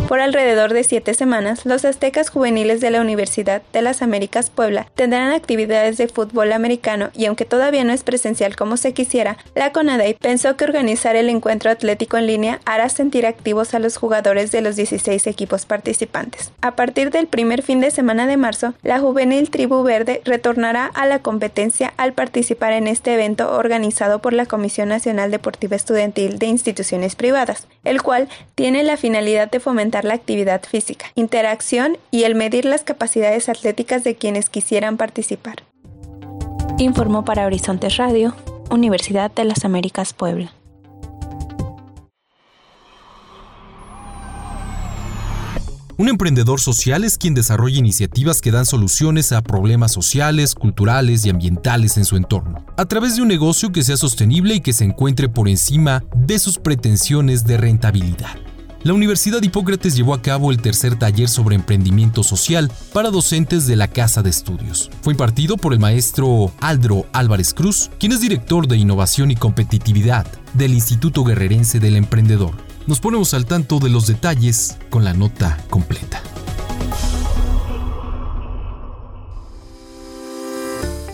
Por 0.10 0.22
alrededor 0.22 0.74
de 0.74 0.84
siete 0.84 1.14
semanas, 1.14 1.68
los 1.68 1.86
aztecas 1.86 2.32
juveniles 2.32 2.82
de 2.82 2.90
la 2.90 3.00
Universidad 3.00 3.62
de 3.72 3.84
las 3.84 4.02
Américas 4.02 4.50
Puebla 4.50 4.88
tendrán 4.96 5.32
actividades 5.32 5.98
de 5.98 6.08
fútbol 6.08 6.52
americano 6.52 7.12
y 7.14 7.28
aunque 7.28 7.46
todavía 7.46 7.84
no 7.84 7.94
es 7.94 8.02
presencial 8.02 8.56
como 8.56 8.76
se 8.78 8.92
quisiera, 8.94 9.38
la 9.54 9.72
CONADEI 9.72 10.16
pensó 10.16 10.58
que 10.58 10.64
organizar 10.64 11.16
el 11.16 11.30
encuentro 11.30 11.70
atlético 11.70 12.18
en 12.18 12.26
línea 12.26 12.60
hará 12.66 12.90
sentir 12.90 13.28
activos 13.28 13.76
a 13.76 13.80
los 13.80 13.98
jugadores 13.98 14.52
de 14.52 14.62
los 14.62 14.76
16 14.78 15.28
equipos 15.28 15.68
participantes. 15.68 16.52
A 16.62 16.76
partir 16.76 17.12
del 17.12 17.28
primer 17.28 17.62
fin 17.62 17.80
de 17.80 17.92
semana 17.92 18.26
de 18.26 18.36
marzo, 18.36 18.74
la 18.82 19.00
juvenil 19.00 19.52
Tribu 19.52 19.84
Verde 19.84 20.24
retornará 20.26 20.88
a 20.88 21.06
la 21.06 21.20
competencia 21.20 21.94
al 21.98 22.14
participar 22.14 22.74
en 22.74 22.88
este 22.88 23.14
evento 23.14 23.56
organizado 23.56 24.24
por 24.24 24.34
la 24.34 24.48
Comisión 24.48 24.90
Nacional 24.90 25.30
Deportiva 25.30 25.76
Estudiantil 25.76 26.40
de 26.40 26.48
Instituciones 26.48 27.16
Privadas, 27.16 27.68
el 27.84 28.02
cual 28.02 28.28
tiene 28.56 28.82
la 28.82 28.98
finalidad 28.98 29.52
de 29.52 29.60
fomentar 29.60 29.99
la 30.06 30.14
actividad 30.14 30.62
física, 30.64 31.08
interacción 31.16 31.98
y 32.12 32.24
el 32.24 32.36
medir 32.36 32.66
las 32.66 32.84
capacidades 32.84 33.50
atléticas 33.50 34.04
de 34.04 34.16
quienes 34.16 34.50
quisieran 34.50 34.98
participar. 34.98 35.64
Informó 36.78 37.26
para 37.26 37.46
Horizontes 37.46 37.98
Radio, 37.98 38.36
Universidad 38.70 39.32
de 39.32 39.46
las 39.46 39.66
Américas 39.66 40.14
Puebla. 40.14 40.54
Un 46.00 46.08
emprendedor 46.08 46.62
social 46.62 47.04
es 47.04 47.18
quien 47.18 47.34
desarrolla 47.34 47.78
iniciativas 47.78 48.40
que 48.40 48.52
dan 48.52 48.66
soluciones 48.66 49.34
a 49.34 49.42
problemas 49.42 49.92
sociales, 49.92 50.56
culturales 50.56 51.26
y 51.26 51.30
ambientales 51.30 51.98
en 51.98 52.06
su 52.06 52.16
entorno, 52.16 52.66
a 52.78 52.86
través 52.86 53.18
de 53.18 53.22
un 53.22 53.28
negocio 53.28 53.74
que 53.74 53.84
sea 53.84 53.98
sostenible 53.98 54.56
y 54.56 54.62
que 54.62 54.72
se 54.72 54.86
encuentre 54.86 55.28
por 55.28 55.50
encima 55.50 56.06
de 56.16 56.40
sus 56.40 56.58
pretensiones 56.58 57.44
de 57.44 57.58
rentabilidad. 57.58 58.49
La 58.82 58.94
Universidad 58.94 59.44
Hipócrates 59.44 59.94
llevó 59.98 60.14
a 60.14 60.22
cabo 60.22 60.52
el 60.52 60.62
tercer 60.62 60.98
taller 60.98 61.28
sobre 61.28 61.56
emprendimiento 61.56 62.24
social 62.24 62.72
para 62.94 63.12
docentes 63.12 63.68
de 63.68 63.76
la 63.76 63.90
Casa 63.90 64.24
de 64.24 64.30
Estudios. 64.30 64.90
Fue 65.02 65.12
impartido 65.12 65.58
por 65.58 65.74
el 65.74 65.80
maestro 65.80 66.54
Aldro 66.62 67.06
Álvarez 67.12 67.54
Cruz, 67.54 67.92
quien 68.00 68.14
es 68.14 68.22
director 68.22 68.68
de 68.68 68.78
Innovación 68.78 69.32
y 69.32 69.36
Competitividad 69.36 70.26
del 70.54 70.74
Instituto 70.74 71.26
Guerrerense 71.26 71.82
del 71.82 71.98
Emprendedor. 71.98 72.54
Nos 72.88 73.02
ponemos 73.02 73.34
al 73.34 73.46
tanto 73.46 73.80
de 73.80 73.90
los 73.90 74.08
detalles 74.08 74.78
con 74.90 75.04
la 75.04 75.14
nota 75.14 75.58
completa. 75.70 76.24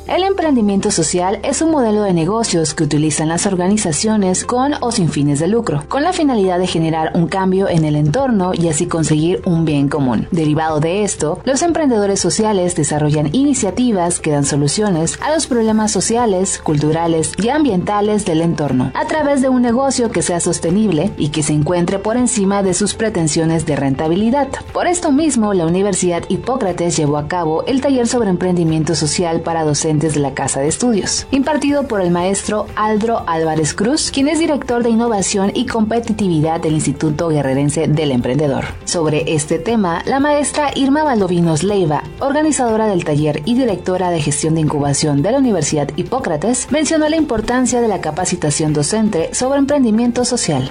El 0.08 0.24
emprendimiento 0.24 0.92
social 0.92 1.40
es 1.42 1.64
un 1.64 1.72
modelo 1.72 2.04
de 2.04 2.14
negocios 2.14 2.76
que 2.76 2.84
utilizan 2.84 3.28
las 3.28 3.48
organizaciones 3.48 4.46
con 4.46 4.76
o 4.82 4.92
sin 4.92 5.10
fines 5.10 5.40
de 5.40 5.48
lucro, 5.48 5.84
con 5.90 6.04
la 6.04 6.14
finalidad 6.14 6.60
de 6.60 6.68
generar 6.68 7.14
un 7.16 7.28
cambio 7.28 7.68
en 7.68 7.86
el 7.86 7.96
entorno 7.96 8.52
y 8.54 8.70
así 8.70 8.86
conseguir 8.86 9.42
un 9.46 9.66
bien 9.66 9.90
común. 9.90 10.28
Derivado 10.30 10.80
de 10.80 11.04
esto, 11.04 11.40
los 11.44 11.64
emprendedores 11.64 12.20
sociales 12.20 12.76
desarrollan 12.76 13.34
iniciativas 13.34 14.20
que 14.20 14.30
dan 14.30 14.46
soluciones 14.46 15.18
a 15.24 15.34
los 15.34 15.48
problemas 15.48 15.92
sociales, 15.92 16.60
culturales 16.60 17.32
y 17.42 17.50
ambientales 17.50 18.26
del 18.26 18.42
entorno, 18.42 18.92
a 18.94 19.08
través 19.08 19.42
de 19.42 19.50
un 19.50 19.64
negocio 19.64 20.12
que 20.12 20.22
sea 20.22 20.40
sostenible 20.40 21.14
y 21.18 21.30
que 21.30 21.42
se 21.42 21.54
encuentre 21.54 21.98
por 21.98 22.16
encima 22.16 22.62
de 22.62 22.76
sus 22.76 22.94
pretensiones 22.94 23.66
de 23.66 23.76
rentabilidad. 23.76 24.50
Por 24.72 24.86
esto 24.86 25.12
mismo, 25.12 25.56
la 25.56 25.66
Universidad 25.66 26.26
Hipócrates 26.30 26.96
llevó 26.96 27.18
a 27.18 27.28
cabo 27.28 27.66
el 27.66 27.82
taller 27.82 28.06
sobre 28.06 28.30
emprendimiento 28.30 28.94
social 28.94 29.42
para 29.42 29.64
docentes 29.64 29.95
de 30.00 30.20
la 30.20 30.34
Casa 30.34 30.60
de 30.60 30.68
Estudios, 30.68 31.28
impartido 31.32 31.88
por 31.88 32.02
el 32.02 32.12
maestro 32.12 32.68
Aldro 32.76 33.24
Álvarez 33.28 33.74
Cruz, 33.74 34.12
quien 34.12 34.28
es 34.28 34.40
director 34.40 34.84
de 34.84 34.90
innovación 34.90 35.52
y 35.54 35.66
competitividad 35.66 36.60
del 36.60 36.74
Instituto 36.74 37.30
Guerrerense 37.30 37.88
del 37.88 38.12
Emprendedor. 38.12 38.66
Sobre 38.84 39.34
este 39.34 39.60
tema, 39.60 40.04
la 40.06 40.20
maestra 40.20 40.72
Irma 40.76 41.04
Valdovinos 41.04 41.64
Leiva, 41.64 42.04
organizadora 42.20 42.88
del 42.88 43.06
taller 43.06 43.42
y 43.46 43.56
directora 43.56 44.12
de 44.12 44.22
gestión 44.22 44.56
de 44.56 44.62
incubación 44.62 45.22
de 45.22 45.32
la 45.32 45.40
Universidad 45.40 45.90
Hipócrates, 45.96 46.68
mencionó 46.72 47.08
la 47.10 47.16
importancia 47.16 47.82
de 47.82 47.88
la 47.88 48.02
capacitación 48.02 48.74
docente 48.74 49.30
sobre 49.34 49.60
emprendimiento 49.60 50.26
social. 50.26 50.70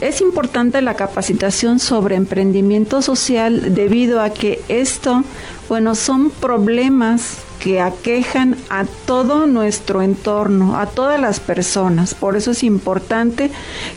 Es 0.00 0.20
importante 0.20 0.82
la 0.82 0.94
capacitación 0.94 1.78
sobre 1.78 2.16
emprendimiento 2.16 3.00
social 3.00 3.74
debido 3.74 4.20
a 4.20 4.30
que 4.30 4.60
esto, 4.68 5.22
bueno, 5.68 5.94
son 5.94 6.30
problemas 6.30 7.38
que 7.64 7.80
aquejan 7.80 8.58
a 8.68 8.84
todo 9.06 9.46
nuestro 9.46 10.02
entorno, 10.02 10.78
a 10.78 10.84
todas 10.84 11.18
las 11.18 11.40
personas. 11.40 12.12
Por 12.12 12.36
eso 12.36 12.50
es 12.50 12.62
importante 12.62 13.50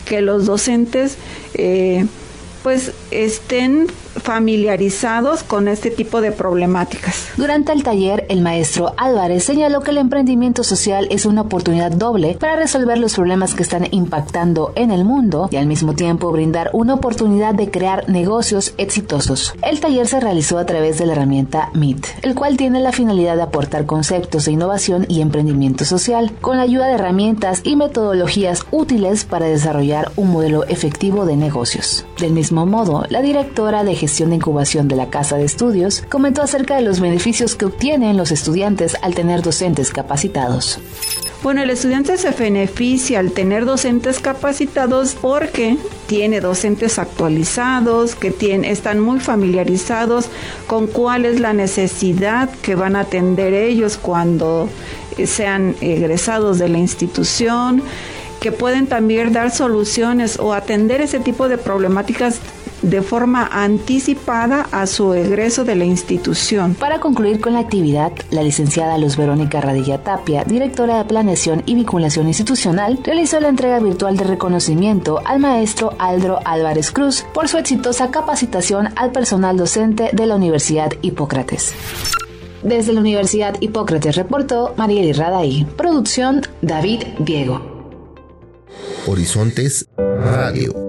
que 0.06 0.22
los 0.22 0.46
docentes 0.46 1.18
eh, 1.52 2.06
pues 2.62 2.92
estén 3.10 3.88
familiarizados 4.20 5.42
con 5.42 5.68
este 5.68 5.90
tipo 5.90 6.20
de 6.20 6.32
problemáticas. 6.32 7.28
Durante 7.36 7.72
el 7.72 7.82
taller, 7.82 8.26
el 8.28 8.42
maestro 8.42 8.94
Álvarez 8.96 9.44
señaló 9.44 9.80
que 9.80 9.90
el 9.90 9.98
emprendimiento 9.98 10.64
social 10.64 11.06
es 11.10 11.26
una 11.26 11.42
oportunidad 11.42 11.92
doble 11.92 12.36
para 12.38 12.56
resolver 12.56 12.98
los 12.98 13.14
problemas 13.14 13.54
que 13.54 13.62
están 13.62 13.86
impactando 13.90 14.72
en 14.74 14.90
el 14.90 15.04
mundo 15.04 15.48
y 15.50 15.56
al 15.56 15.66
mismo 15.66 15.94
tiempo 15.94 16.30
brindar 16.32 16.70
una 16.72 16.94
oportunidad 16.94 17.54
de 17.54 17.70
crear 17.70 18.08
negocios 18.08 18.74
exitosos. 18.78 19.54
El 19.62 19.80
taller 19.80 20.06
se 20.06 20.20
realizó 20.20 20.58
a 20.58 20.66
través 20.66 20.98
de 20.98 21.06
la 21.06 21.12
herramienta 21.12 21.70
Meet, 21.74 22.06
el 22.22 22.34
cual 22.34 22.56
tiene 22.56 22.80
la 22.80 22.92
finalidad 22.92 23.36
de 23.36 23.42
aportar 23.42 23.86
conceptos 23.86 24.44
de 24.44 24.52
innovación 24.52 25.06
y 25.08 25.20
emprendimiento 25.20 25.84
social 25.84 26.32
con 26.40 26.56
la 26.56 26.64
ayuda 26.64 26.86
de 26.86 26.94
herramientas 26.94 27.60
y 27.64 27.76
metodologías 27.76 28.64
útiles 28.70 29.24
para 29.24 29.46
desarrollar 29.46 30.12
un 30.16 30.30
modelo 30.30 30.64
efectivo 30.64 31.26
de 31.26 31.36
negocios. 31.36 32.04
Del 32.18 32.32
mismo 32.32 32.66
modo, 32.66 33.04
la 33.08 33.22
directora 33.22 33.84
de 33.84 33.94
de 34.08 34.34
incubación 34.34 34.88
de 34.88 34.96
la 34.96 35.10
Casa 35.10 35.36
de 35.36 35.44
Estudios 35.44 36.02
comentó 36.08 36.40
acerca 36.42 36.76
de 36.76 36.82
los 36.82 36.98
beneficios 36.98 37.54
que 37.54 37.66
obtienen 37.66 38.16
los 38.16 38.32
estudiantes 38.32 38.96
al 39.02 39.14
tener 39.14 39.42
docentes 39.42 39.90
capacitados. 39.90 40.80
Bueno, 41.42 41.62
el 41.62 41.70
estudiante 41.70 42.16
se 42.16 42.30
beneficia 42.30 43.20
al 43.20 43.30
tener 43.30 43.64
docentes 43.64 44.18
capacitados 44.18 45.14
porque 45.14 45.76
tiene 46.06 46.40
docentes 46.40 46.98
actualizados, 46.98 48.16
que 48.16 48.34
están 48.64 48.98
muy 48.98 49.20
familiarizados 49.20 50.30
con 50.66 50.86
cuál 50.86 51.26
es 51.26 51.38
la 51.38 51.52
necesidad 51.52 52.50
que 52.62 52.74
van 52.74 52.96
a 52.96 53.00
atender 53.00 53.52
ellos 53.52 53.98
cuando 53.98 54.68
sean 55.26 55.76
egresados 55.80 56.58
de 56.58 56.70
la 56.70 56.78
institución, 56.78 57.82
que 58.40 58.50
pueden 58.50 58.86
también 58.86 59.32
dar 59.32 59.50
soluciones 59.50 60.38
o 60.38 60.54
atender 60.54 61.00
ese 61.00 61.20
tipo 61.20 61.48
de 61.48 61.58
problemáticas 61.58 62.40
de 62.82 63.02
forma 63.02 63.48
anticipada 63.50 64.68
a 64.72 64.86
su 64.86 65.14
egreso 65.14 65.64
de 65.64 65.76
la 65.76 65.84
institución. 65.84 66.74
Para 66.74 67.00
concluir 67.00 67.40
con 67.40 67.54
la 67.54 67.60
actividad, 67.60 68.12
la 68.30 68.42
licenciada 68.42 68.98
Luz 68.98 69.16
Verónica 69.16 69.60
Radilla 69.60 70.02
Tapia, 70.02 70.44
directora 70.44 70.98
de 70.98 71.04
Planeación 71.04 71.62
y 71.66 71.74
Vinculación 71.74 72.28
Institucional, 72.28 72.98
realizó 73.02 73.40
la 73.40 73.48
entrega 73.48 73.80
virtual 73.80 74.16
de 74.16 74.24
reconocimiento 74.24 75.20
al 75.24 75.40
maestro 75.40 75.94
Aldro 75.98 76.40
Álvarez 76.44 76.90
Cruz 76.90 77.24
por 77.32 77.48
su 77.48 77.58
exitosa 77.58 78.10
capacitación 78.10 78.88
al 78.96 79.12
personal 79.12 79.56
docente 79.56 80.10
de 80.12 80.26
la 80.26 80.36
Universidad 80.36 80.92
Hipócrates. 81.02 81.74
Desde 82.62 82.92
la 82.92 83.00
Universidad 83.00 83.56
Hipócrates 83.60 84.16
reportó 84.16 84.74
Marieli 84.76 85.12
Radaí. 85.12 85.64
Producción 85.76 86.42
David 86.60 87.02
Diego. 87.20 87.78
Horizontes 89.06 89.88
Radio. 89.96 90.87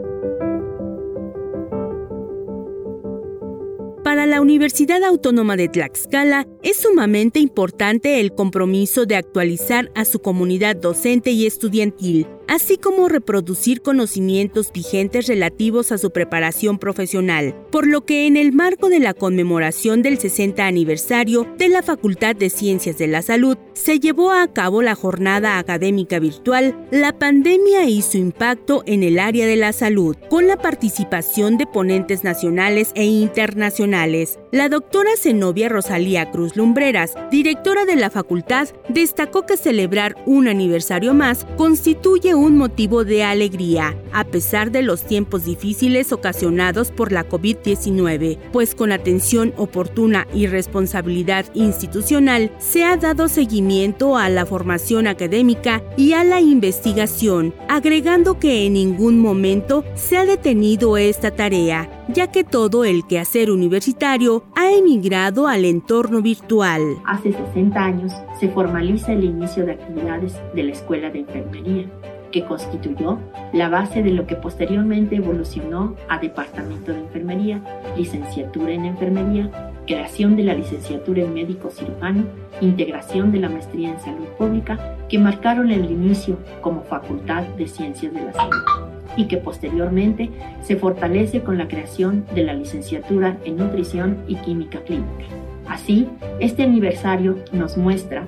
La 4.30 4.42
Universidad 4.42 5.04
Autónoma 5.04 5.58
de 5.58 5.70
Tlaxcala 5.70 6.48
es 6.62 6.78
sumamente 6.78 7.39
importante 7.39 8.20
el 8.20 8.34
compromiso 8.34 9.06
de 9.06 9.15
actualizar 9.15 9.92
a 9.96 10.06
su 10.06 10.20
comunidad 10.20 10.76
docente 10.76 11.32
y 11.32 11.48
estudiantil 11.48 12.28
así 12.50 12.78
como 12.78 13.08
reproducir 13.08 13.82
conocimientos 13.82 14.72
vigentes 14.74 15.28
relativos 15.28 15.92
a 15.92 16.00
su 16.00 16.10
preparación 16.10 16.80
profesional, 16.80 17.56
por 17.72 17.86
lo 17.86 18.06
que 18.06 18.26
en 18.26 18.38
el 18.38 18.52
marco 18.52 18.89
de 18.89 19.00
la 19.00 19.13
conmemoración 19.13 20.02
del 20.02 20.18
60 20.18 20.65
aniversario 20.65 21.48
de 21.60 21.70
la 21.70 21.84
Facultad 21.84 22.36
de 22.36 22.50
Ciencias 22.50 22.98
de 22.98 23.08
la 23.08 23.22
Salud, 23.22 23.56
se 23.74 24.00
llevó 24.00 24.32
a 24.32 24.52
cabo 24.52 24.82
la 24.82 24.96
jornada 24.96 25.60
académica 25.60 26.18
virtual 26.20 26.88
La 26.89 27.18
pandemia 27.18 27.86
y 27.86 28.02
su 28.02 28.18
impacto 28.18 28.82
en 28.88 29.04
el 29.04 29.20
área 29.20 29.46
de 29.46 29.56
la 29.56 29.72
salud, 29.72 30.18
con 30.30 30.48
la 30.48 30.58
participación 30.58 31.58
de 31.58 31.68
ponentes 31.68 32.24
nacionales 32.24 32.92
e 32.96 33.06
internacionales. 33.06 34.18
La 34.51 34.69
doctora 34.69 35.12
Zenobia 35.17 35.69
Rosalía 35.69 36.32
Cruz 36.32 36.55
Lumbreras, 36.55 37.13
directora 37.32 37.86
de 37.86 37.95
la 37.95 38.10
facultad, 38.10 38.67
destacó 38.89 39.45
que 39.45 39.58
celebrar 39.58 40.15
un 40.25 40.47
aniversario 40.47 41.13
más 41.13 41.45
constituye 41.58 42.36
un 42.36 42.58
motivo 42.58 43.05
de 43.05 43.23
alegría, 43.23 43.95
a 44.12 44.25
pesar 44.25 44.71
de 44.71 44.82
los 44.82 45.03
tiempos 45.03 45.45
difíciles 45.45 46.12
ocasionados 46.12 46.91
por 46.91 47.12
la 47.12 47.27
COVID-19, 47.27 48.38
pues 48.51 48.75
con 48.75 48.91
atención 48.91 49.53
oportuna 49.58 50.27
y 50.34 50.47
responsabilidad 50.47 51.45
institucional 51.53 52.51
se 52.58 52.84
ha 52.84 52.97
dado 52.97 53.27
seguimiento 53.27 54.17
a 54.17 54.29
la 54.29 54.45
formación 54.45 55.08
académica 55.08 55.84
y 55.97 56.13
a 56.13 56.23
la 56.23 56.41
investigación, 56.41 57.53
agregando 57.67 58.39
que 58.39 58.65
en 58.65 58.73
ningún 58.73 59.19
momento 59.19 59.84
se 59.95 60.17
ha 60.17 60.25
detenido 60.25 60.97
esta 60.97 61.32
tarea, 61.32 61.98
ya 62.13 62.28
que 62.28 62.43
todo 62.43 62.86
el 62.86 63.06
quehacer 63.06 63.52
universitario 63.52 64.43
ha 64.56 64.72
emigrado 64.72 65.48
al 65.48 65.65
entorno 65.65 66.22
virtual. 66.22 66.82
Hace 67.06 67.34
60 67.34 67.80
años 67.80 68.13
se 68.39 68.50
formaliza 68.50 69.13
el 69.13 69.24
inicio 69.24 69.65
de 69.65 69.74
actividades 69.74 70.36
de 70.54 70.63
la 70.63 70.72
Escuela 70.72 71.10
de 71.10 71.19
Enfermería 71.19 71.86
que 72.32 72.45
constituyó 72.45 73.17
la 73.54 73.69
base 73.69 74.04
de 74.04 74.12
lo 74.12 74.28
que 74.28 74.36
posteriormente 74.36 75.15
evolucionó 75.15 75.95
a 76.08 76.19
Departamento 76.19 76.91
de 76.91 77.00
Enfermería, 77.00 77.62
Licenciatura 77.98 78.72
en 78.72 78.86
Enfermería, 78.86 79.72
creación 79.88 80.36
de 80.36 80.43
la 80.43 80.54
licenciatura 80.54 81.24
en 81.24 81.34
médico 81.34 81.72
cirujano, 81.72 82.26
integración 82.62 83.32
de 83.32 83.39
la 83.39 83.50
maestría 83.50 83.89
en 83.89 84.00
salud 84.00 84.28
pública, 84.38 84.95
que 85.10 85.17
marcaron 85.17 85.72
el 85.72 85.89
inicio 85.89 86.38
como 86.62 86.84
Facultad 86.84 87.43
de 87.58 87.67
Ciencias 87.67 88.13
de 88.13 88.26
la 88.26 88.34
Salud 88.34 88.98
y 89.19 89.25
que 89.25 89.36
posteriormente 89.36 90.29
se 90.62 90.77
fortalece 90.77 91.41
con 91.41 91.58
la 91.58 91.67
creación 91.67 92.25
de 92.34 92.45
la 92.45 92.53
licenciatura 92.53 93.38
en 93.43 93.58
nutrición 93.58 94.23
y 94.29 94.36
química 94.36 94.79
clínica. 94.79 95.25
Así, 95.67 96.08
este 96.39 96.63
aniversario 96.63 97.36
nos 97.51 97.75
muestra 97.75 98.25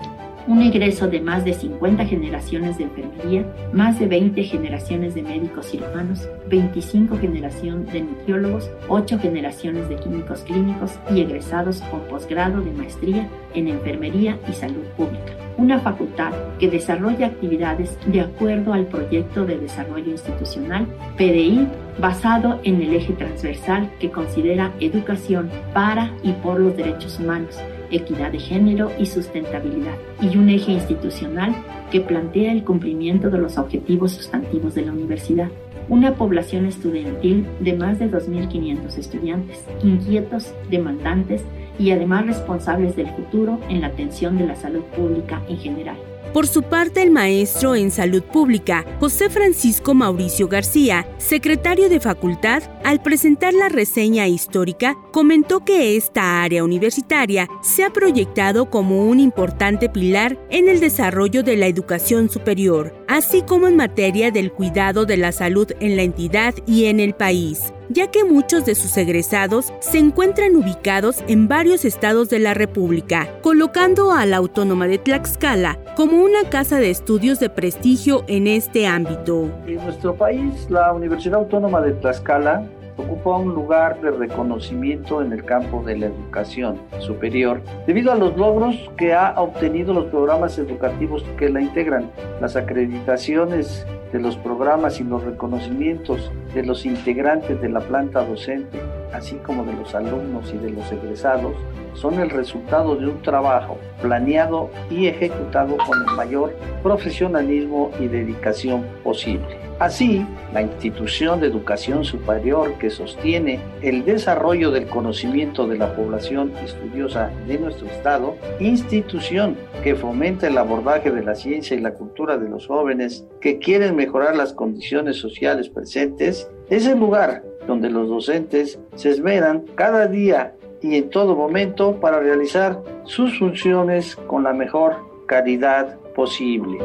un 0.47 0.61
egreso 0.61 1.07
de 1.07 1.21
más 1.21 1.45
de 1.45 1.53
50 1.53 2.05
generaciones 2.05 2.77
de 2.77 2.85
enfermería, 2.85 3.45
más 3.73 3.99
de 3.99 4.07
20 4.07 4.43
generaciones 4.43 5.15
de 5.15 5.23
médicos 5.23 5.67
cirujanos, 5.67 6.27
25 6.49 7.17
generaciones 7.17 7.91
de 7.93 8.01
nutriólogos, 8.01 8.69
8 8.87 9.19
generaciones 9.19 9.87
de 9.89 9.95
químicos 9.97 10.41
clínicos 10.41 10.91
y 11.13 11.21
egresados 11.21 11.81
con 11.83 12.01
posgrado 12.01 12.61
de 12.61 12.71
maestría 12.71 13.29
en 13.53 13.67
enfermería 13.67 14.37
y 14.49 14.53
salud 14.53 14.83
pública. 14.97 15.33
Una 15.57 15.79
facultad 15.79 16.31
que 16.59 16.69
desarrolla 16.69 17.27
actividades 17.27 17.97
de 18.07 18.21
acuerdo 18.21 18.73
al 18.73 18.85
proyecto 18.85 19.45
de 19.45 19.59
desarrollo 19.59 20.11
institucional 20.11 20.87
PDI 21.17 21.67
basado 21.99 22.59
en 22.63 22.81
el 22.81 22.95
eje 22.95 23.13
transversal 23.13 23.91
que 23.99 24.09
considera 24.09 24.71
educación 24.79 25.49
para 25.73 26.11
y 26.23 26.31
por 26.31 26.59
los 26.59 26.75
derechos 26.75 27.19
humanos 27.19 27.59
equidad 27.91 28.31
de 28.31 28.39
género 28.39 28.91
y 28.97 29.05
sustentabilidad, 29.05 29.95
y 30.21 30.37
un 30.37 30.49
eje 30.49 30.71
institucional 30.71 31.55
que 31.91 32.01
plantea 32.01 32.51
el 32.51 32.63
cumplimiento 32.63 33.29
de 33.29 33.37
los 33.37 33.57
objetivos 33.57 34.13
sustantivos 34.13 34.75
de 34.75 34.85
la 34.85 34.91
universidad. 34.91 35.49
Una 35.89 36.15
población 36.15 36.65
estudiantil 36.65 37.45
de 37.59 37.73
más 37.73 37.99
de 37.99 38.09
2.500 38.09 38.97
estudiantes, 38.97 39.65
inquietos, 39.83 40.53
demandantes 40.69 41.43
y 41.77 41.91
además 41.91 42.27
responsables 42.27 42.95
del 42.95 43.09
futuro 43.09 43.59
en 43.67 43.81
la 43.81 43.87
atención 43.87 44.37
de 44.37 44.47
la 44.47 44.55
salud 44.55 44.83
pública 44.95 45.41
en 45.49 45.57
general. 45.57 45.97
Por 46.33 46.47
su 46.47 46.63
parte, 46.63 47.01
el 47.01 47.11
maestro 47.11 47.75
en 47.75 47.91
salud 47.91 48.23
pública, 48.23 48.85
José 49.01 49.29
Francisco 49.29 49.93
Mauricio 49.93 50.47
García, 50.47 51.05
secretario 51.17 51.89
de 51.89 51.99
facultad, 51.99 52.63
al 52.85 53.01
presentar 53.01 53.53
la 53.53 53.67
reseña 53.67 54.29
histórica, 54.29 54.97
comentó 55.11 55.65
que 55.65 55.97
esta 55.97 56.41
área 56.41 56.63
universitaria 56.63 57.49
se 57.61 57.83
ha 57.83 57.91
proyectado 57.91 58.69
como 58.69 59.05
un 59.05 59.19
importante 59.19 59.89
pilar 59.89 60.39
en 60.49 60.69
el 60.69 60.79
desarrollo 60.79 61.43
de 61.43 61.57
la 61.57 61.67
educación 61.67 62.29
superior, 62.29 62.95
así 63.09 63.41
como 63.41 63.67
en 63.67 63.75
materia 63.75 64.31
del 64.31 64.53
cuidado 64.53 65.05
de 65.05 65.17
la 65.17 65.33
salud 65.33 65.69
en 65.81 65.97
la 65.97 66.03
entidad 66.03 66.55
y 66.65 66.85
en 66.85 67.01
el 67.01 67.13
país 67.13 67.73
ya 67.93 68.09
que 68.09 68.23
muchos 68.23 68.65
de 68.65 68.75
sus 68.75 68.95
egresados 68.97 69.73
se 69.79 69.97
encuentran 69.97 70.55
ubicados 70.55 71.23
en 71.27 71.47
varios 71.47 71.85
estados 71.85 72.29
de 72.29 72.39
la 72.39 72.53
República, 72.53 73.27
colocando 73.41 74.11
a 74.11 74.25
la 74.25 74.37
Autónoma 74.37 74.87
de 74.87 74.97
Tlaxcala 74.97 75.77
como 75.95 76.21
una 76.21 76.49
casa 76.49 76.79
de 76.79 76.89
estudios 76.89 77.39
de 77.39 77.49
prestigio 77.49 78.23
en 78.27 78.47
este 78.47 78.87
ámbito. 78.87 79.49
En 79.67 79.75
nuestro 79.75 80.15
país, 80.15 80.67
la 80.69 80.93
Universidad 80.93 81.39
Autónoma 81.39 81.81
de 81.81 81.93
Tlaxcala 81.93 82.65
ocupa 82.97 83.37
un 83.37 83.53
lugar 83.53 83.99
de 84.01 84.11
reconocimiento 84.11 85.21
en 85.21 85.31
el 85.33 85.43
campo 85.43 85.83
de 85.83 85.97
la 85.97 86.05
educación 86.07 86.79
superior 86.99 87.61
debido 87.87 88.11
a 88.11 88.15
los 88.15 88.37
logros 88.37 88.75
que 88.97 89.13
ha 89.13 89.33
obtenido 89.37 89.93
los 89.93 90.05
programas 90.05 90.57
educativos 90.57 91.23
que 91.37 91.49
la 91.49 91.61
integran, 91.61 92.11
las 92.39 92.55
acreditaciones 92.55 93.85
de 94.11 94.19
los 94.19 94.35
programas 94.37 94.99
y 94.99 95.03
los 95.03 95.23
reconocimientos 95.23 96.31
de 96.53 96.63
los 96.63 96.85
integrantes 96.85 97.61
de 97.61 97.69
la 97.69 97.79
planta 97.79 98.23
docente, 98.25 98.79
así 99.13 99.35
como 99.37 99.63
de 99.63 99.73
los 99.73 99.95
alumnos 99.95 100.51
y 100.53 100.57
de 100.57 100.71
los 100.71 100.91
egresados, 100.91 101.55
son 101.93 102.19
el 102.19 102.29
resultado 102.29 102.95
de 102.95 103.07
un 103.07 103.21
trabajo 103.21 103.77
planeado 104.01 104.69
y 104.89 105.07
ejecutado 105.07 105.77
con 105.77 105.99
el 105.99 106.15
mayor 106.15 106.55
profesionalismo 106.83 107.91
y 107.99 108.07
dedicación 108.07 108.85
posible. 109.03 109.71
Así, 109.81 110.23
la 110.53 110.61
institución 110.61 111.39
de 111.39 111.47
educación 111.47 112.05
superior 112.05 112.77
que 112.77 112.91
sostiene 112.91 113.59
el 113.81 114.05
desarrollo 114.05 114.69
del 114.69 114.85
conocimiento 114.85 115.65
de 115.65 115.79
la 115.79 115.95
población 115.95 116.53
estudiosa 116.63 117.31
de 117.47 117.57
nuestro 117.57 117.87
Estado, 117.87 118.35
institución 118.59 119.57
que 119.83 119.95
fomenta 119.95 120.45
el 120.45 120.59
abordaje 120.59 121.09
de 121.09 121.23
la 121.23 121.33
ciencia 121.33 121.75
y 121.75 121.79
la 121.79 121.95
cultura 121.95 122.37
de 122.37 122.47
los 122.47 122.67
jóvenes 122.67 123.25
que 123.39 123.57
quieren 123.57 123.95
mejorar 124.05 124.35
las 124.35 124.53
condiciones 124.53 125.17
sociales 125.17 125.69
presentes, 125.69 126.49
es 126.69 126.87
el 126.87 126.97
lugar 126.97 127.43
donde 127.67 127.91
los 127.91 128.09
docentes 128.09 128.79
se 128.95 129.11
esmeran 129.11 129.65
cada 129.75 130.07
día 130.07 130.55
y 130.81 130.95
en 130.95 131.11
todo 131.11 131.35
momento 131.35 131.99
para 131.99 132.19
realizar 132.19 132.81
sus 133.03 133.37
funciones 133.37 134.15
con 134.15 134.43
la 134.43 134.53
mejor 134.53 134.95
calidad 135.27 135.99
posible. 136.15 136.79